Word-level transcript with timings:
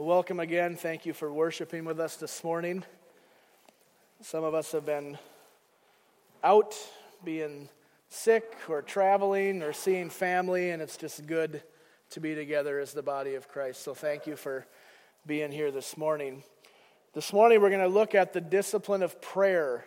Well, 0.00 0.08
welcome 0.08 0.40
again. 0.40 0.76
Thank 0.76 1.04
you 1.04 1.12
for 1.12 1.30
worshiping 1.30 1.84
with 1.84 2.00
us 2.00 2.16
this 2.16 2.42
morning. 2.42 2.84
Some 4.22 4.44
of 4.44 4.54
us 4.54 4.72
have 4.72 4.86
been 4.86 5.18
out 6.42 6.74
being 7.22 7.68
sick 8.08 8.56
or 8.66 8.80
traveling 8.80 9.62
or 9.62 9.74
seeing 9.74 10.08
family, 10.08 10.70
and 10.70 10.80
it's 10.80 10.96
just 10.96 11.26
good 11.26 11.62
to 12.12 12.20
be 12.20 12.34
together 12.34 12.80
as 12.80 12.94
the 12.94 13.02
body 13.02 13.34
of 13.34 13.46
Christ. 13.46 13.82
So 13.82 13.92
thank 13.92 14.26
you 14.26 14.36
for 14.36 14.66
being 15.26 15.52
here 15.52 15.70
this 15.70 15.98
morning. 15.98 16.44
This 17.12 17.30
morning, 17.30 17.60
we're 17.60 17.68
going 17.68 17.82
to 17.82 17.86
look 17.86 18.14
at 18.14 18.32
the 18.32 18.40
discipline 18.40 19.02
of 19.02 19.20
prayer 19.20 19.84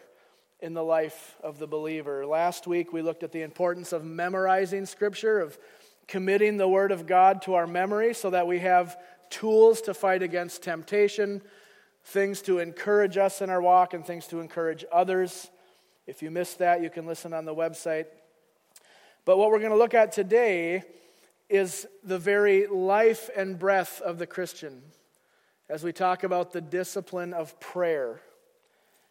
in 0.60 0.76
the 0.76 0.84
life 0.84 1.38
of 1.42 1.58
the 1.58 1.66
believer. 1.66 2.24
Last 2.24 2.68
week, 2.68 2.94
we 2.94 3.02
looked 3.02 3.24
at 3.24 3.32
the 3.32 3.42
importance 3.42 3.92
of 3.92 4.06
memorizing 4.06 4.86
Scripture, 4.86 5.40
of 5.40 5.58
committing 6.08 6.58
the 6.58 6.68
Word 6.68 6.92
of 6.92 7.08
God 7.08 7.42
to 7.42 7.56
our 7.56 7.66
memory 7.66 8.14
so 8.14 8.30
that 8.30 8.46
we 8.46 8.60
have 8.60 8.96
tools 9.34 9.82
to 9.82 9.96
fight 9.96 10.22
against 10.22 10.62
temptation, 10.62 11.42
things 12.06 12.42
to 12.44 12.60
encourage 12.60 13.18
us 13.18 13.42
in 13.42 13.50
our 13.50 13.62
walk, 13.62 13.96
and 13.96 14.06
things 14.06 14.28
to 14.28 14.40
encourage 14.40 14.86
others. 14.92 15.50
If 16.06 16.22
you 16.22 16.30
missed 16.30 16.60
that, 16.60 16.84
you 16.84 16.92
can 16.92 17.08
listen 17.08 17.34
on 17.34 17.46
the 17.46 17.56
website. 17.56 18.06
But 19.26 19.38
what 19.38 19.50
we're 19.50 19.60
going 19.60 19.72
to 19.72 19.78
look 19.78 19.96
at 19.96 20.12
today 20.12 20.84
is 21.50 21.88
the 22.04 22.20
very 22.20 22.68
life 22.68 23.32
and 23.36 23.58
breath 23.58 24.02
of 24.02 24.20
the 24.20 24.28
Christian 24.28 24.84
as 25.68 25.84
we 25.84 25.92
talk 25.92 26.24
about 26.24 26.52
the 26.54 26.62
discipline 26.62 27.34
of 27.34 27.60
prayer. 27.60 28.22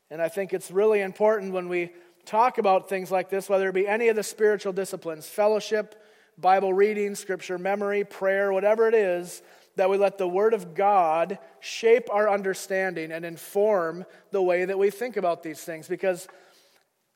And 0.08 0.22
I 0.22 0.28
think 0.28 0.52
it's 0.52 0.70
really 0.70 1.00
important 1.00 1.52
when 1.52 1.68
we 1.68 1.90
talk 2.26 2.58
about 2.58 2.88
things 2.88 3.10
like 3.10 3.28
this, 3.28 3.48
whether 3.48 3.68
it 3.68 3.74
be 3.74 3.88
any 3.88 4.08
of 4.08 4.14
the 4.14 4.22
spiritual 4.22 4.72
disciplines, 4.72 5.26
fellowship, 5.26 6.00
Bible 6.38 6.72
reading, 6.72 7.14
scripture 7.14 7.58
memory, 7.58 8.04
prayer, 8.04 8.52
whatever 8.52 8.86
it 8.86 8.94
is, 8.94 9.42
that 9.76 9.88
we 9.88 9.96
let 9.96 10.18
the 10.18 10.28
Word 10.28 10.54
of 10.54 10.74
God 10.74 11.38
shape 11.60 12.08
our 12.10 12.28
understanding 12.28 13.12
and 13.12 13.24
inform 13.24 14.04
the 14.30 14.42
way 14.42 14.64
that 14.64 14.78
we 14.78 14.90
think 14.90 15.16
about 15.16 15.42
these 15.42 15.60
things 15.60 15.88
because 15.88 16.28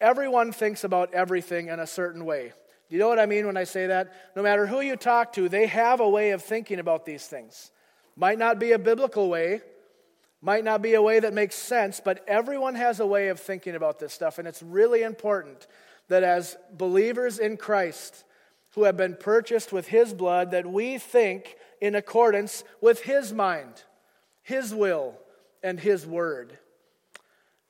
everyone 0.00 0.52
thinks 0.52 0.84
about 0.84 1.12
everything 1.14 1.68
in 1.68 1.80
a 1.80 1.86
certain 1.86 2.24
way. 2.24 2.52
Do 2.88 2.94
you 2.94 3.00
know 3.00 3.08
what 3.08 3.18
I 3.18 3.26
mean 3.26 3.46
when 3.46 3.56
I 3.56 3.64
say 3.64 3.88
that? 3.88 4.12
No 4.36 4.42
matter 4.42 4.66
who 4.66 4.80
you 4.80 4.96
talk 4.96 5.32
to, 5.34 5.48
they 5.48 5.66
have 5.66 6.00
a 6.00 6.08
way 6.08 6.30
of 6.30 6.42
thinking 6.42 6.78
about 6.78 7.04
these 7.04 7.26
things. 7.26 7.70
Might 8.14 8.38
not 8.38 8.58
be 8.58 8.72
a 8.72 8.78
biblical 8.78 9.28
way, 9.28 9.60
might 10.40 10.64
not 10.64 10.80
be 10.80 10.94
a 10.94 11.02
way 11.02 11.18
that 11.18 11.34
makes 11.34 11.56
sense, 11.56 12.00
but 12.02 12.24
everyone 12.28 12.74
has 12.76 13.00
a 13.00 13.06
way 13.06 13.28
of 13.28 13.40
thinking 13.40 13.74
about 13.74 13.98
this 13.98 14.12
stuff. 14.12 14.38
And 14.38 14.46
it's 14.46 14.62
really 14.62 15.02
important 15.02 15.66
that 16.08 16.22
as 16.22 16.56
believers 16.72 17.38
in 17.38 17.56
Christ, 17.56 18.24
who 18.76 18.84
have 18.84 18.96
been 18.96 19.16
purchased 19.16 19.72
with 19.72 19.88
his 19.88 20.14
blood, 20.14 20.52
that 20.52 20.66
we 20.66 20.98
think 20.98 21.56
in 21.86 21.94
accordance 21.94 22.64
with 22.80 23.02
His 23.02 23.32
mind, 23.32 23.84
His 24.42 24.74
will, 24.74 25.14
and 25.62 25.78
His 25.78 26.06
word. 26.06 26.58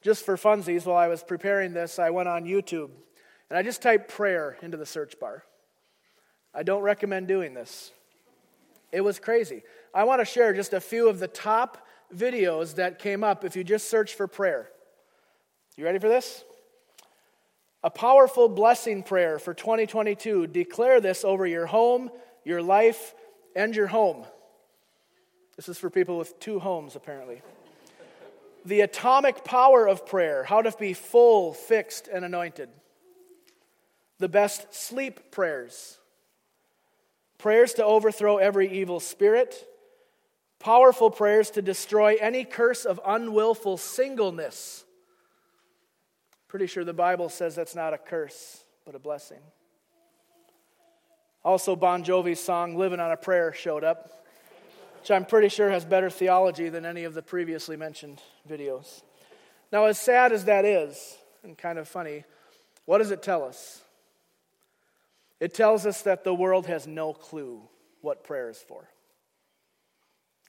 Just 0.02 0.24
for 0.24 0.36
funsies, 0.36 0.86
while 0.86 0.96
I 0.96 1.08
was 1.08 1.22
preparing 1.22 1.74
this, 1.74 1.98
I 1.98 2.10
went 2.10 2.28
on 2.28 2.44
YouTube 2.44 2.90
and 3.50 3.58
I 3.58 3.62
just 3.62 3.82
typed 3.82 4.08
prayer 4.08 4.56
into 4.62 4.76
the 4.76 4.86
search 4.86 5.20
bar. 5.20 5.44
I 6.54 6.62
don't 6.62 6.82
recommend 6.82 7.28
doing 7.28 7.54
this. 7.54 7.92
It 8.90 9.02
was 9.02 9.18
crazy. 9.18 9.62
I 9.92 10.04
want 10.04 10.20
to 10.20 10.24
share 10.24 10.54
just 10.54 10.72
a 10.72 10.80
few 10.80 11.08
of 11.08 11.18
the 11.18 11.28
top 11.28 11.86
videos 12.14 12.76
that 12.76 12.98
came 12.98 13.22
up 13.22 13.44
if 13.44 13.56
you 13.56 13.64
just 13.64 13.90
search 13.90 14.14
for 14.14 14.26
prayer. 14.26 14.70
You 15.76 15.84
ready 15.84 15.98
for 15.98 16.08
this? 16.08 16.44
A 17.82 17.90
powerful 17.90 18.48
blessing 18.48 19.02
prayer 19.02 19.38
for 19.38 19.52
2022. 19.52 20.46
Declare 20.46 21.00
this 21.00 21.24
over 21.24 21.46
your 21.46 21.66
home, 21.66 22.10
your 22.44 22.62
life, 22.62 23.14
and 23.56 23.74
your 23.74 23.88
home. 23.88 24.24
This 25.56 25.68
is 25.68 25.78
for 25.78 25.90
people 25.90 26.18
with 26.18 26.38
two 26.38 26.60
homes, 26.60 26.94
apparently. 26.94 27.40
The 28.64 28.82
atomic 28.82 29.42
power 29.42 29.88
of 29.88 30.06
prayer, 30.06 30.44
how 30.44 30.60
to 30.60 30.70
be 30.78 30.92
full, 30.92 31.54
fixed, 31.54 32.08
and 32.08 32.24
anointed. 32.24 32.68
The 34.18 34.28
best 34.28 34.74
sleep 34.74 35.30
prayers. 35.30 35.98
Prayers 37.38 37.74
to 37.74 37.84
overthrow 37.84 38.36
every 38.36 38.70
evil 38.70 39.00
spirit. 39.00 39.66
Powerful 40.58 41.10
prayers 41.10 41.50
to 41.52 41.62
destroy 41.62 42.16
any 42.20 42.44
curse 42.44 42.84
of 42.84 43.00
unwillful 43.06 43.78
singleness. 43.78 44.84
Pretty 46.48 46.66
sure 46.66 46.84
the 46.84 46.92
Bible 46.92 47.28
says 47.28 47.54
that's 47.54 47.74
not 47.74 47.94
a 47.94 47.98
curse, 47.98 48.64
but 48.84 48.94
a 48.94 48.98
blessing. 48.98 49.40
Also, 51.46 51.76
Bon 51.76 52.02
Jovi's 52.02 52.40
song, 52.40 52.74
Living 52.76 52.98
on 52.98 53.12
a 53.12 53.16
Prayer, 53.16 53.52
showed 53.52 53.84
up, 53.84 54.26
which 55.00 55.12
I'm 55.12 55.24
pretty 55.24 55.48
sure 55.48 55.70
has 55.70 55.84
better 55.84 56.10
theology 56.10 56.70
than 56.70 56.84
any 56.84 57.04
of 57.04 57.14
the 57.14 57.22
previously 57.22 57.76
mentioned 57.76 58.20
videos. 58.50 59.04
Now, 59.70 59.84
as 59.84 59.96
sad 59.96 60.32
as 60.32 60.46
that 60.46 60.64
is, 60.64 61.16
and 61.44 61.56
kind 61.56 61.78
of 61.78 61.86
funny, 61.86 62.24
what 62.84 62.98
does 62.98 63.12
it 63.12 63.22
tell 63.22 63.44
us? 63.44 63.80
It 65.38 65.54
tells 65.54 65.86
us 65.86 66.02
that 66.02 66.24
the 66.24 66.34
world 66.34 66.66
has 66.66 66.88
no 66.88 67.12
clue 67.12 67.62
what 68.00 68.24
prayer 68.24 68.50
is 68.50 68.58
for. 68.58 68.88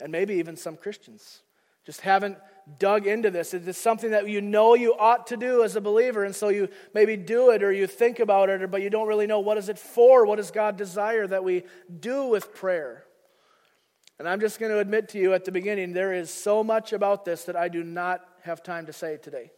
And 0.02 0.12
maybe 0.12 0.34
even 0.38 0.58
some 0.58 0.78
Christians 0.78 1.42
just 1.86 2.02
haven't 2.02 2.40
dug 2.80 3.08
into 3.08 3.32
this. 3.32 3.54
It 3.54 3.68
is 3.68 3.78
something 3.78 4.12
that 4.12 4.28
you 4.28 4.42
know 4.42 4.74
you 4.74 4.94
ought 4.94 5.28
to 5.28 5.38
do 5.38 5.64
as 5.64 5.76
a 5.76 5.82
believer, 5.82 6.26
and 6.26 6.36
so 6.36 6.50
you 6.50 6.70
maybe 6.94 7.16
do 7.16 7.52
it 7.52 7.64
or 7.64 7.72
you 7.72 7.88
think 7.88 8.20
about 8.20 8.50
it, 8.50 8.70
but 8.70 8.82
you 8.82 8.90
don't 8.90 9.08
really 9.08 9.28
know 9.28 9.40
what 9.40 9.58
is 9.58 9.70
it 9.70 9.80
for? 9.80 10.26
What 10.26 10.36
does 10.36 10.52
God 10.52 10.78
desire 10.78 11.26
that 11.28 11.44
we 11.44 11.64
do 12.00 12.28
with 12.28 12.54
prayer? 12.54 13.06
And 14.20 14.28
I'm 14.28 14.40
just 14.40 14.60
going 14.60 14.72
to 14.72 14.80
admit 14.80 15.10
to 15.10 15.20
you 15.20 15.34
at 15.34 15.46
the 15.46 15.52
beginning, 15.52 15.94
there 15.94 16.14
is 16.14 16.32
so 16.32 16.64
much 16.64 16.92
about 16.92 17.24
this 17.24 17.44
that 17.44 17.56
I 17.56 17.70
do 17.70 17.84
not 17.84 18.22
have 18.44 18.64
time 18.64 18.88
to 18.88 18.94
say 18.94 19.18
today. 19.18 19.52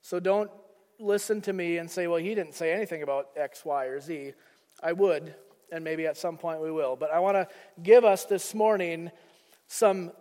So 0.00 0.20
don't 0.20 0.50
listen 0.98 1.40
to 1.42 1.52
me 1.52 1.78
and 1.78 1.90
say, 1.90 2.06
well, 2.06 2.18
he 2.18 2.34
didn't 2.34 2.54
say 2.54 2.72
anything 2.72 3.02
about 3.02 3.28
X, 3.36 3.64
Y, 3.64 3.86
or 3.86 4.00
Z. 4.00 4.32
I 4.82 4.92
would, 4.92 5.34
and 5.72 5.82
maybe 5.82 6.06
at 6.06 6.16
some 6.16 6.36
point 6.36 6.60
we 6.60 6.70
will. 6.70 6.96
But 6.96 7.12
I 7.12 7.18
want 7.18 7.36
to 7.36 7.48
give 7.82 8.04
us 8.04 8.24
this 8.24 8.54
morning 8.54 9.10
some 9.66 10.12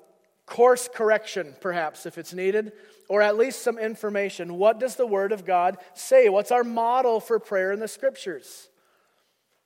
course 0.52 0.90
correction, 0.94 1.56
perhaps, 1.62 2.06
if 2.06 2.18
it's 2.18 2.34
needed, 2.34 2.74
or 3.08 3.22
at 3.22 3.38
least 3.38 3.62
some 3.62 3.80
information. 3.80 4.58
What 4.58 4.82
does 4.82 4.98
the 4.98 5.08
Word 5.08 5.32
of 5.32 5.46
God 5.46 5.78
say? 5.94 6.28
What's 6.28 6.52
our 6.52 6.66
model 6.66 7.22
for 7.22 7.40
prayer 7.40 7.72
in 7.72 7.80
the 7.80 7.88
Scriptures? 7.88 8.68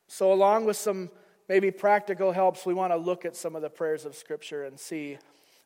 So, 0.08 0.32
along 0.32 0.66
with 0.66 0.78
some 0.78 1.10
maybe 1.50 1.72
practical 1.72 2.32
helps, 2.32 2.68
we 2.68 2.76
want 2.76 2.94
to 2.94 2.98
look 2.98 3.26
at 3.26 3.36
some 3.36 3.56
of 3.56 3.64
the 3.64 3.70
prayers 3.70 4.06
of 4.06 4.16
Scripture 4.16 4.64
and 4.64 4.80
see 4.80 5.18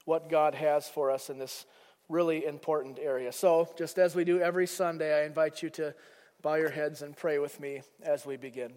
what 0.05 0.29
God 0.29 0.55
has 0.55 0.87
for 0.87 1.11
us 1.11 1.29
in 1.29 1.37
this 1.37 1.65
really 2.07 2.45
important 2.45 2.97
area. 2.97 3.33
So, 3.33 3.67
just 3.77 3.99
as 3.99 4.15
we 4.15 4.23
do 4.23 4.39
every 4.39 4.67
Sunday, 4.67 5.21
I 5.21 5.25
invite 5.25 5.61
you 5.61 5.69
to 5.71 5.93
bow 6.41 6.55
your 6.55 6.69
heads 6.69 7.01
and 7.01 7.15
pray 7.15 7.39
with 7.39 7.59
me 7.59 7.81
as 8.01 8.25
we 8.25 8.37
begin. 8.37 8.71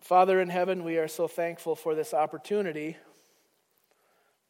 Father 0.00 0.40
in 0.40 0.48
heaven, 0.48 0.82
we 0.82 0.96
are 0.96 1.08
so 1.08 1.28
thankful 1.28 1.76
for 1.76 1.94
this 1.94 2.14
opportunity 2.14 2.96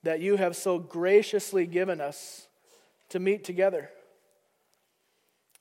that 0.09 0.21
you 0.21 0.37
have 0.37 0.57
so 0.57 0.79
graciously 0.79 1.67
given 1.67 2.01
us 2.01 2.49
to 3.11 3.19
meet 3.19 3.45
together. 3.45 3.91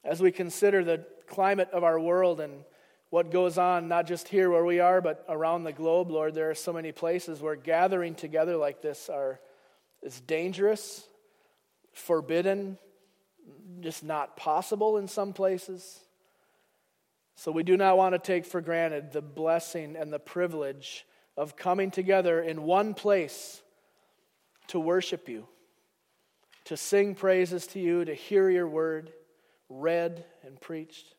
As 0.05 0.21
we 0.21 0.31
consider 0.31 0.85
the 0.85 1.05
climate 1.27 1.67
of 1.73 1.83
our 1.83 1.99
world 1.99 2.39
and 2.39 2.63
what 3.09 3.29
goes 3.29 3.57
on, 3.57 3.89
not 3.89 4.07
just 4.07 4.29
here 4.29 4.49
where 4.49 4.63
we 4.63 4.79
are, 4.79 5.01
but 5.01 5.25
around 5.27 5.65
the 5.65 5.73
globe, 5.73 6.09
Lord, 6.09 6.33
there 6.33 6.49
are 6.49 6.55
so 6.55 6.71
many 6.71 6.93
places 6.93 7.41
where 7.41 7.57
gathering 7.57 8.15
together 8.15 8.55
like 8.55 8.81
this 8.81 9.09
are, 9.09 9.41
is 10.01 10.21
dangerous, 10.21 11.05
forbidden, 11.91 12.77
just 13.81 14.01
not 14.01 14.37
possible 14.37 14.97
in 14.97 15.09
some 15.09 15.33
places. 15.33 15.99
So 17.35 17.51
we 17.51 17.63
do 17.63 17.75
not 17.75 17.97
want 17.97 18.15
to 18.15 18.19
take 18.19 18.45
for 18.45 18.61
granted 18.61 19.11
the 19.11 19.21
blessing 19.21 19.97
and 19.97 20.13
the 20.13 20.19
privilege 20.19 21.05
of 21.35 21.57
coming 21.57 21.91
together 21.91 22.39
in 22.41 22.63
one 22.63 22.93
place 22.93 23.61
to 24.67 24.79
worship 24.79 25.29
you, 25.29 25.47
to 26.65 26.77
sing 26.77 27.15
praises 27.15 27.67
to 27.67 27.79
you, 27.79 28.05
to 28.05 28.13
hear 28.13 28.49
your 28.49 28.67
word 28.67 29.11
read 29.69 30.25
and 30.43 30.59
preached. 30.59 31.13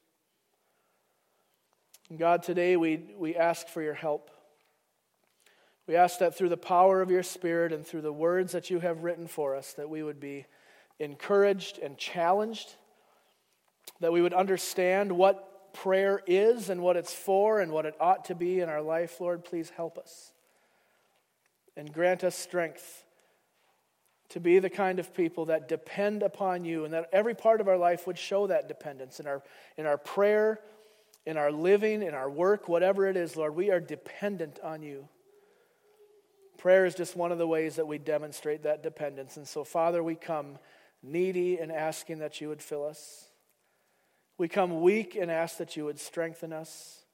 God, 2.16 2.42
today 2.42 2.76
we, 2.76 3.14
we 3.16 3.36
ask 3.36 3.68
for 3.68 3.82
your 3.82 3.94
help. 3.94 4.30
We 5.86 5.96
ask 5.96 6.18
that 6.18 6.36
through 6.36 6.48
the 6.48 6.56
power 6.56 7.02
of 7.02 7.10
your 7.10 7.22
Spirit 7.22 7.72
and 7.72 7.86
through 7.86 8.02
the 8.02 8.12
words 8.12 8.52
that 8.52 8.70
you 8.70 8.80
have 8.80 9.02
written 9.02 9.26
for 9.26 9.54
us, 9.54 9.74
that 9.74 9.90
we 9.90 10.02
would 10.02 10.20
be 10.20 10.46
encouraged 10.98 11.78
and 11.78 11.96
challenged, 11.98 12.74
that 14.00 14.12
we 14.12 14.22
would 14.22 14.34
understand 14.34 15.12
what 15.12 15.72
prayer 15.74 16.20
is 16.26 16.70
and 16.70 16.82
what 16.82 16.96
it's 16.96 17.12
for 17.12 17.60
and 17.60 17.72
what 17.72 17.86
it 17.86 17.94
ought 18.00 18.24
to 18.26 18.34
be 18.34 18.60
in 18.60 18.68
our 18.68 18.82
life. 18.82 19.20
Lord, 19.20 19.44
please 19.44 19.70
help 19.70 19.98
us 19.98 20.32
and 21.76 21.92
grant 21.92 22.24
us 22.24 22.36
strength 22.36 23.04
to 24.30 24.40
be 24.40 24.58
the 24.58 24.70
kind 24.70 24.98
of 24.98 25.14
people 25.14 25.46
that 25.46 25.68
depend 25.68 26.22
upon 26.22 26.64
you 26.64 26.84
and 26.84 26.92
that 26.92 27.08
every 27.12 27.34
part 27.34 27.60
of 27.60 27.68
our 27.68 27.78
life 27.78 28.06
would 28.06 28.18
show 28.18 28.46
that 28.46 28.68
dependence 28.68 29.20
in 29.20 29.26
our, 29.26 29.42
in 29.76 29.86
our 29.86 29.96
prayer, 29.96 30.60
in 31.24 31.36
our 31.36 31.50
living, 31.50 32.02
in 32.02 32.14
our 32.14 32.28
work, 32.28 32.68
whatever 32.68 33.06
it 33.06 33.16
is, 33.16 33.36
Lord. 33.36 33.54
We 33.54 33.70
are 33.70 33.80
dependent 33.80 34.58
on 34.62 34.82
you. 34.82 35.08
Prayer 36.58 36.84
is 36.84 36.94
just 36.94 37.16
one 37.16 37.32
of 37.32 37.38
the 37.38 37.46
ways 37.46 37.76
that 37.76 37.86
we 37.86 37.98
demonstrate 37.98 38.64
that 38.64 38.82
dependence. 38.82 39.36
And 39.36 39.46
so, 39.46 39.64
Father, 39.64 40.02
we 40.02 40.14
come 40.14 40.58
needy 41.02 41.58
and 41.58 41.70
asking 41.70 42.18
that 42.18 42.40
you 42.40 42.48
would 42.48 42.60
fill 42.60 42.84
us. 42.84 43.28
We 44.36 44.48
come 44.48 44.82
weak 44.82 45.16
and 45.16 45.30
ask 45.30 45.58
that 45.58 45.76
you 45.76 45.84
would 45.84 46.00
strengthen 46.00 46.52
us. 46.52 47.04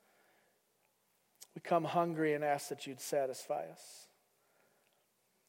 We 1.55 1.61
come 1.61 1.85
hungry 1.85 2.35
and 2.35 2.43
ask 2.43 2.69
that 2.69 2.87
you'd 2.87 3.01
satisfy 3.01 3.65
us. 3.71 4.04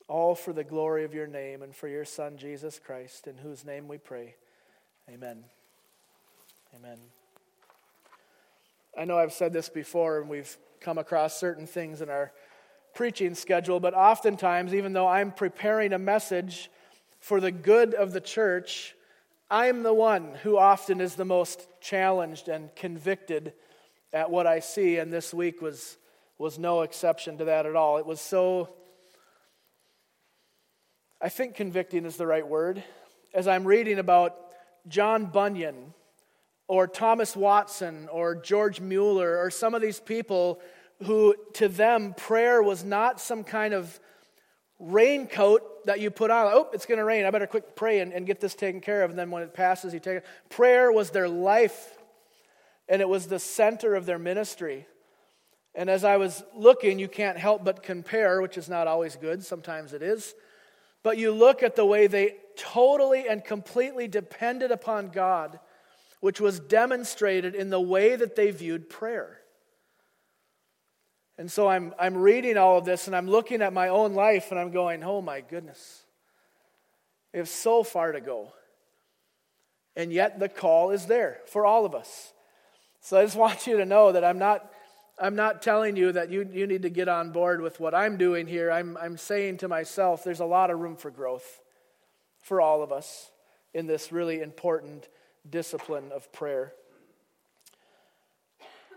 All 0.07 0.35
for 0.35 0.53
the 0.53 0.63
glory 0.63 1.03
of 1.03 1.13
your 1.13 1.27
name 1.27 1.61
and 1.61 1.75
for 1.75 1.87
your 1.87 2.05
Son, 2.05 2.37
Jesus 2.37 2.79
Christ, 2.83 3.27
in 3.27 3.37
whose 3.37 3.65
name 3.65 3.87
we 3.87 3.97
pray. 3.97 4.35
Amen. 5.09 5.43
Amen. 6.75 6.97
I 8.97 9.05
know 9.05 9.17
I've 9.17 9.33
said 9.33 9.51
this 9.51 9.69
before, 9.69 10.21
and 10.21 10.29
we've 10.29 10.57
come 10.79 10.97
across 10.97 11.39
certain 11.39 11.67
things 11.67 12.01
in 12.01 12.09
our 12.09 12.31
preaching 12.93 13.35
schedule, 13.35 13.79
but 13.79 13.93
oftentimes, 13.93 14.73
even 14.73 14.93
though 14.93 15.07
I'm 15.07 15.31
preparing 15.31 15.91
a 15.91 15.99
message 15.99 16.69
for 17.19 17.41
the 17.41 17.51
good 17.51 17.93
of 17.93 18.13
the 18.13 18.21
church, 18.21 18.95
I'm 19.49 19.83
the 19.83 19.93
one 19.93 20.33
who 20.43 20.57
often 20.57 21.01
is 21.01 21.15
the 21.15 21.25
most 21.25 21.67
challenged 21.81 22.47
and 22.47 22.73
convicted 22.75 23.53
at 24.13 24.31
what 24.31 24.47
I 24.47 24.59
see, 24.59 24.97
and 24.97 25.11
this 25.11 25.33
week 25.33 25.61
was, 25.61 25.97
was 26.37 26.57
no 26.57 26.81
exception 26.81 27.37
to 27.39 27.45
that 27.45 27.65
at 27.65 27.75
all. 27.75 27.97
It 27.97 28.05
was 28.05 28.21
so, 28.21 28.69
I 31.25 31.29
think 31.29 31.55
convicting 31.55 32.05
is 32.05 32.17
the 32.17 32.27
right 32.27 32.47
word. 32.47 32.83
As 33.33 33.47
I'm 33.47 33.65
reading 33.65 33.97
about 33.97 34.37
John 34.87 35.25
Bunyan 35.25 35.95
or 36.67 36.85
Thomas 36.85 37.35
Watson 37.35 38.07
or 38.11 38.35
George 38.35 38.79
Mueller 38.79 39.39
or 39.39 39.49
some 39.49 39.73
of 39.73 39.81
these 39.81 39.99
people 39.99 40.61
who, 41.01 41.33
to 41.53 41.67
them, 41.67 42.13
prayer 42.13 42.61
was 42.61 42.83
not 42.83 43.19
some 43.19 43.43
kind 43.43 43.73
of 43.73 43.99
raincoat 44.79 45.85
that 45.87 45.99
you 45.99 46.11
put 46.11 46.29
on. 46.29 46.45
Oh, 46.53 46.69
it's 46.73 46.85
going 46.85 46.99
to 46.99 47.03
rain. 47.03 47.25
I 47.25 47.31
better 47.31 47.47
quick 47.47 47.75
pray 47.75 48.01
and, 48.01 48.13
and 48.13 48.27
get 48.27 48.39
this 48.39 48.53
taken 48.53 48.79
care 48.79 49.01
of. 49.01 49.09
And 49.09 49.17
then 49.17 49.31
when 49.31 49.41
it 49.41 49.51
passes, 49.51 49.95
you 49.95 49.99
take 49.99 50.17
it. 50.17 50.25
Prayer 50.51 50.91
was 50.91 51.09
their 51.09 51.27
life, 51.27 51.97
and 52.87 53.01
it 53.01 53.09
was 53.09 53.25
the 53.25 53.39
center 53.39 53.95
of 53.95 54.05
their 54.05 54.19
ministry. 54.19 54.85
And 55.73 55.89
as 55.89 56.03
I 56.03 56.17
was 56.17 56.43
looking, 56.55 56.99
you 56.99 57.07
can't 57.07 57.39
help 57.39 57.65
but 57.65 57.81
compare, 57.81 58.43
which 58.43 58.59
is 58.59 58.69
not 58.69 58.85
always 58.85 59.15
good. 59.15 59.43
Sometimes 59.43 59.91
it 59.91 60.03
is. 60.03 60.35
But 61.05 61.19
you 61.19 61.31
look 61.31 61.61
at 61.61 61.75
the 61.75 61.85
way 61.85 62.07
they 62.07 62.33
totally 62.57 63.29
and 63.29 63.45
completely 63.45 64.07
depended 64.07 64.71
upon 64.71 65.09
God, 65.09 65.59
which 66.19 66.41
was 66.41 66.59
demonstrated 66.59 67.53
in 67.53 67.69
the 67.69 67.79
way 67.79 68.15
that 68.15 68.35
they 68.35 68.49
viewed 68.49 68.89
prayer. 68.89 69.39
And 71.37 71.51
so 71.51 71.67
I'm, 71.67 71.93
I'm 71.99 72.17
reading 72.17 72.57
all 72.57 72.79
of 72.79 72.85
this 72.85 73.05
and 73.05 73.15
I'm 73.15 73.29
looking 73.29 73.61
at 73.61 73.71
my 73.71 73.89
own 73.89 74.15
life 74.15 74.49
and 74.49 74.59
I'm 74.59 74.71
going, 74.71 75.03
oh 75.03 75.21
my 75.21 75.41
goodness, 75.41 76.05
we 77.31 77.37
have 77.37 77.49
so 77.49 77.83
far 77.83 78.11
to 78.11 78.19
go. 78.19 78.51
And 79.95 80.11
yet 80.11 80.39
the 80.39 80.49
call 80.49 80.89
is 80.89 81.05
there 81.05 81.41
for 81.45 81.67
all 81.67 81.85
of 81.85 81.93
us. 81.93 82.33
So 83.01 83.19
I 83.19 83.25
just 83.25 83.37
want 83.37 83.67
you 83.67 83.77
to 83.77 83.85
know 83.85 84.11
that 84.11 84.23
I'm 84.23 84.39
not, 84.39 84.67
I'm 85.17 85.35
not 85.35 85.61
telling 85.61 85.95
you 85.95 86.11
that 86.11 86.29
you, 86.29 86.47
you 86.51 86.67
need 86.67 86.81
to 86.81 86.89
get 86.89 87.07
on 87.07 87.31
board 87.31 87.61
with 87.61 87.79
what 87.79 87.95
I'm 87.95 88.17
doing 88.17 88.47
here. 88.47 88.69
I'm, 88.71 88.97
I'm 88.97 89.17
saying 89.17 89.57
to 89.57 89.67
myself, 89.67 90.23
there's 90.23 90.41
a 90.41 90.45
lot 90.45 90.71
of 90.71 90.79
room 90.79 90.97
for 90.97 91.09
growth 91.09 91.61
for 92.41 92.59
all 92.59 92.83
of 92.83 92.91
us 92.91 93.31
in 93.73 93.87
this 93.87 94.11
really 94.11 94.41
important 94.41 95.07
discipline 95.49 96.11
of 96.11 96.31
prayer. 96.33 96.73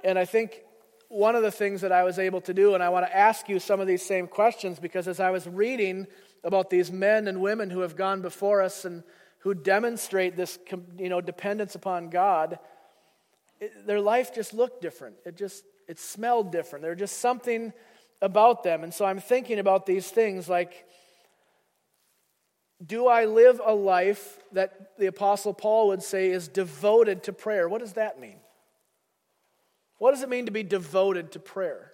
And 0.03 0.19
I 0.19 0.25
think 0.25 0.62
one 1.09 1.37
of 1.37 1.43
the 1.43 1.50
things 1.50 1.81
that 1.81 1.93
I 1.93 2.03
was 2.03 2.19
able 2.19 2.41
to 2.43 2.55
do, 2.55 2.75
and 2.75 2.82
I 2.82 2.88
want 2.88 3.06
to 3.06 3.17
ask 3.17 3.49
you 3.49 3.59
some 3.61 3.81
of 3.81 3.87
these 3.87 4.05
same 4.05 4.26
questions 4.26 4.79
because 4.79 5.09
as 5.09 5.21
I 5.21 5.31
was 5.31 5.47
reading 5.47 6.06
about 6.44 6.69
these 6.69 6.91
men 6.91 7.29
and 7.29 7.41
women 7.41 7.71
who 7.71 7.81
have 7.81 7.97
gone 7.97 8.23
before 8.23 8.61
us 8.61 8.85
and 8.85 9.03
who 9.41 9.55
demonstrate 9.55 10.37
this 10.37 10.59
you 10.99 11.09
know, 11.09 11.21
dependence 11.21 11.75
upon 11.75 12.11
God, 12.11 12.59
it, 13.61 13.87
their 13.87 14.00
life 14.00 14.35
just 14.35 14.53
looked 14.53 14.82
different. 14.82 15.17
It 15.25 15.37
just 15.37 15.64
it 15.88 15.99
smelled 15.99 16.52
different. 16.52 16.82
There's 16.82 16.99
just 16.99 17.19
something 17.19 17.73
about 18.20 18.62
them. 18.62 18.85
And 18.85 18.93
so 18.93 19.05
I'm 19.05 19.20
thinking 19.20 19.58
about 19.58 19.87
these 19.87 20.08
things 20.08 20.49
like 20.49 20.87
do 22.85 23.08
I 23.08 23.25
live 23.25 23.61
a 23.64 23.75
life 23.75 24.38
that 24.52 24.96
the 24.99 25.06
Apostle 25.06 25.52
Paul 25.52 25.88
would 25.88 26.02
say 26.02 26.31
is 26.31 26.46
devoted 26.46 27.25
to 27.25 27.32
prayer? 27.32 27.69
What 27.69 27.81
does 27.81 27.94
that 27.94 28.20
mean? 28.20 28.37
What 29.99 30.12
does 30.12 30.23
it 30.23 30.29
mean 30.29 30.46
to 30.46 30.52
be 30.52 30.62
devoted 30.62 31.32
to 31.32 31.40
prayer? 31.40 31.90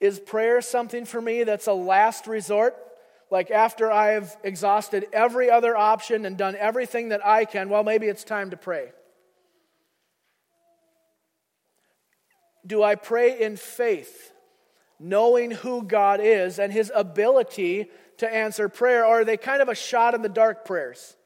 Is 0.00 0.18
prayer 0.18 0.60
something 0.60 1.04
for 1.04 1.20
me 1.20 1.44
that's 1.44 1.68
a 1.68 1.72
last 1.72 2.26
resort? 2.26 2.76
Like 3.30 3.52
after 3.52 3.90
I've 3.90 4.36
exhausted 4.42 5.06
every 5.12 5.48
other 5.48 5.76
option 5.76 6.26
and 6.26 6.36
done 6.36 6.56
everything 6.56 7.10
that 7.10 7.24
I 7.24 7.44
can, 7.44 7.68
well, 7.68 7.84
maybe 7.84 8.08
it's 8.08 8.24
time 8.24 8.50
to 8.50 8.56
pray. 8.56 8.90
Do 12.66 12.82
I 12.82 12.94
pray 12.94 13.40
in 13.40 13.56
faith, 13.56 14.32
knowing 14.98 15.50
who 15.50 15.82
God 15.82 16.20
is 16.20 16.58
and 16.58 16.72
his 16.72 16.90
ability 16.94 17.90
to 18.18 18.32
answer 18.32 18.68
prayer, 18.68 19.04
or 19.04 19.20
are 19.20 19.24
they 19.24 19.36
kind 19.36 19.60
of 19.60 19.68
a 19.68 19.74
shot 19.74 20.14
in 20.14 20.22
the 20.22 20.28
dark 20.28 20.64
prayers? 20.64 21.16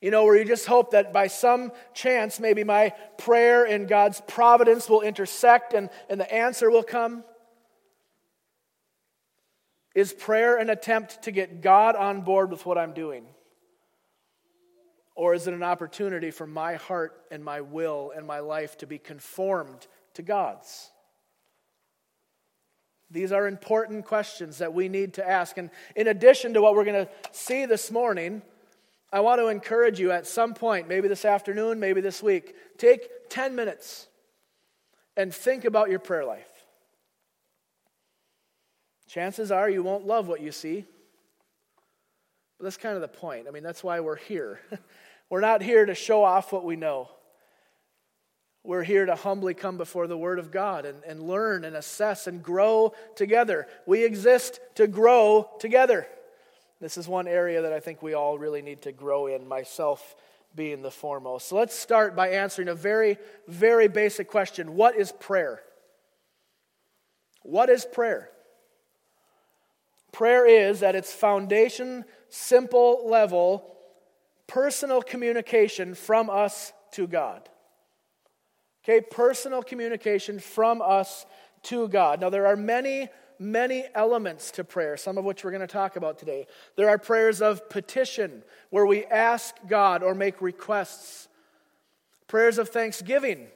You 0.00 0.12
know, 0.12 0.24
where 0.24 0.36
you 0.36 0.44
just 0.44 0.66
hope 0.66 0.92
that 0.92 1.12
by 1.12 1.26
some 1.26 1.72
chance, 1.92 2.38
maybe 2.38 2.62
my 2.62 2.92
prayer 3.16 3.64
and 3.64 3.88
God's 3.88 4.22
providence 4.28 4.88
will 4.88 5.00
intersect 5.00 5.74
and, 5.74 5.90
and 6.08 6.20
the 6.20 6.32
answer 6.32 6.70
will 6.70 6.84
come? 6.84 7.24
Is 9.94 10.12
prayer 10.12 10.56
an 10.56 10.70
attempt 10.70 11.22
to 11.22 11.32
get 11.32 11.60
God 11.60 11.96
on 11.96 12.20
board 12.20 12.52
with 12.52 12.64
what 12.64 12.78
I'm 12.78 12.94
doing? 12.94 13.26
Or 15.16 15.34
is 15.34 15.48
it 15.48 15.54
an 15.54 15.64
opportunity 15.64 16.30
for 16.30 16.46
my 16.46 16.74
heart 16.76 17.20
and 17.32 17.44
my 17.44 17.60
will 17.62 18.12
and 18.14 18.24
my 18.24 18.38
life 18.38 18.78
to 18.78 18.86
be 18.86 18.98
conformed 18.98 19.88
to 20.18 20.22
God's? 20.22 20.90
These 23.10 23.32
are 23.32 23.48
important 23.48 24.04
questions 24.04 24.58
that 24.58 24.74
we 24.74 24.88
need 24.88 25.14
to 25.14 25.26
ask. 25.26 25.56
And 25.56 25.70
in 25.96 26.08
addition 26.08 26.54
to 26.54 26.60
what 26.60 26.74
we're 26.74 26.84
going 26.84 27.06
to 27.06 27.10
see 27.32 27.64
this 27.64 27.90
morning, 27.90 28.42
I 29.12 29.20
want 29.20 29.40
to 29.40 29.46
encourage 29.46 29.98
you 29.98 30.10
at 30.10 30.26
some 30.26 30.52
point, 30.54 30.88
maybe 30.88 31.08
this 31.08 31.24
afternoon, 31.24 31.80
maybe 31.80 32.00
this 32.02 32.22
week, 32.22 32.54
take 32.76 33.30
10 33.30 33.54
minutes 33.56 34.08
and 35.16 35.32
think 35.32 35.64
about 35.64 35.88
your 35.88 36.00
prayer 36.00 36.24
life. 36.24 36.50
Chances 39.06 39.50
are 39.50 39.70
you 39.70 39.82
won't 39.82 40.06
love 40.06 40.28
what 40.28 40.42
you 40.42 40.52
see. 40.52 40.84
But 42.58 42.64
that's 42.64 42.76
kind 42.76 42.96
of 42.96 43.02
the 43.02 43.08
point. 43.08 43.46
I 43.48 43.52
mean, 43.52 43.62
that's 43.62 43.84
why 43.84 44.00
we're 44.00 44.16
here. 44.16 44.60
we're 45.30 45.40
not 45.40 45.62
here 45.62 45.86
to 45.86 45.94
show 45.94 46.24
off 46.24 46.52
what 46.52 46.64
we 46.64 46.76
know. 46.76 47.08
We're 48.68 48.84
here 48.84 49.06
to 49.06 49.14
humbly 49.14 49.54
come 49.54 49.78
before 49.78 50.06
the 50.06 50.18
Word 50.18 50.38
of 50.38 50.50
God 50.50 50.84
and, 50.84 51.02
and 51.04 51.22
learn 51.22 51.64
and 51.64 51.74
assess 51.74 52.26
and 52.26 52.42
grow 52.42 52.92
together. 53.16 53.66
We 53.86 54.04
exist 54.04 54.60
to 54.74 54.86
grow 54.86 55.48
together. 55.58 56.06
This 56.78 56.98
is 56.98 57.08
one 57.08 57.26
area 57.26 57.62
that 57.62 57.72
I 57.72 57.80
think 57.80 58.02
we 58.02 58.12
all 58.12 58.38
really 58.38 58.60
need 58.60 58.82
to 58.82 58.92
grow 58.92 59.26
in, 59.26 59.48
myself 59.48 60.14
being 60.54 60.82
the 60.82 60.90
foremost. 60.90 61.48
So 61.48 61.56
let's 61.56 61.74
start 61.74 62.14
by 62.14 62.28
answering 62.28 62.68
a 62.68 62.74
very, 62.74 63.16
very 63.46 63.88
basic 63.88 64.28
question 64.28 64.76
What 64.76 64.96
is 64.96 65.12
prayer? 65.12 65.62
What 67.44 67.70
is 67.70 67.86
prayer? 67.86 68.28
Prayer 70.12 70.44
is, 70.46 70.82
at 70.82 70.94
its 70.94 71.10
foundation, 71.10 72.04
simple 72.28 73.08
level, 73.08 73.74
personal 74.46 75.00
communication 75.00 75.94
from 75.94 76.28
us 76.28 76.74
to 76.92 77.06
God. 77.06 77.48
Okay, 78.88 79.02
personal 79.02 79.62
communication 79.62 80.38
from 80.38 80.80
us 80.80 81.26
to 81.64 81.88
God. 81.88 82.22
Now, 82.22 82.30
there 82.30 82.46
are 82.46 82.56
many 82.56 83.08
many 83.40 83.84
elements 83.94 84.50
to 84.50 84.64
prayer, 84.64 84.96
some 84.96 85.16
of 85.16 85.24
which 85.24 85.44
we're 85.44 85.52
going 85.52 85.60
to 85.60 85.66
talk 85.66 85.94
about 85.94 86.18
today. 86.18 86.44
There 86.74 86.88
are 86.88 86.98
prayers 86.98 87.40
of 87.40 87.68
petition, 87.70 88.42
where 88.70 88.86
we 88.86 89.04
ask 89.04 89.54
God 89.68 90.02
or 90.02 90.12
make 90.12 90.42
requests, 90.42 91.28
prayers 92.26 92.58
of 92.58 92.70
thanksgiving, 92.70 93.46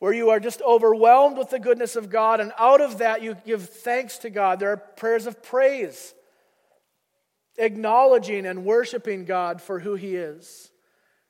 where 0.00 0.12
you 0.12 0.28
are 0.28 0.40
just 0.40 0.60
overwhelmed 0.60 1.38
with 1.38 1.48
the 1.48 1.58
goodness 1.58 1.96
of 1.96 2.10
God, 2.10 2.40
and 2.40 2.52
out 2.58 2.82
of 2.82 2.98
that 2.98 3.22
you 3.22 3.36
give 3.46 3.70
thanks 3.70 4.18
to 4.18 4.28
God. 4.28 4.60
There 4.60 4.70
are 4.70 4.76
prayers 4.76 5.26
of 5.26 5.42
praise, 5.42 6.14
acknowledging 7.56 8.44
and 8.44 8.66
worshiping 8.66 9.24
God 9.24 9.62
for 9.62 9.78
who 9.78 9.94
He 9.94 10.14
is. 10.16 10.70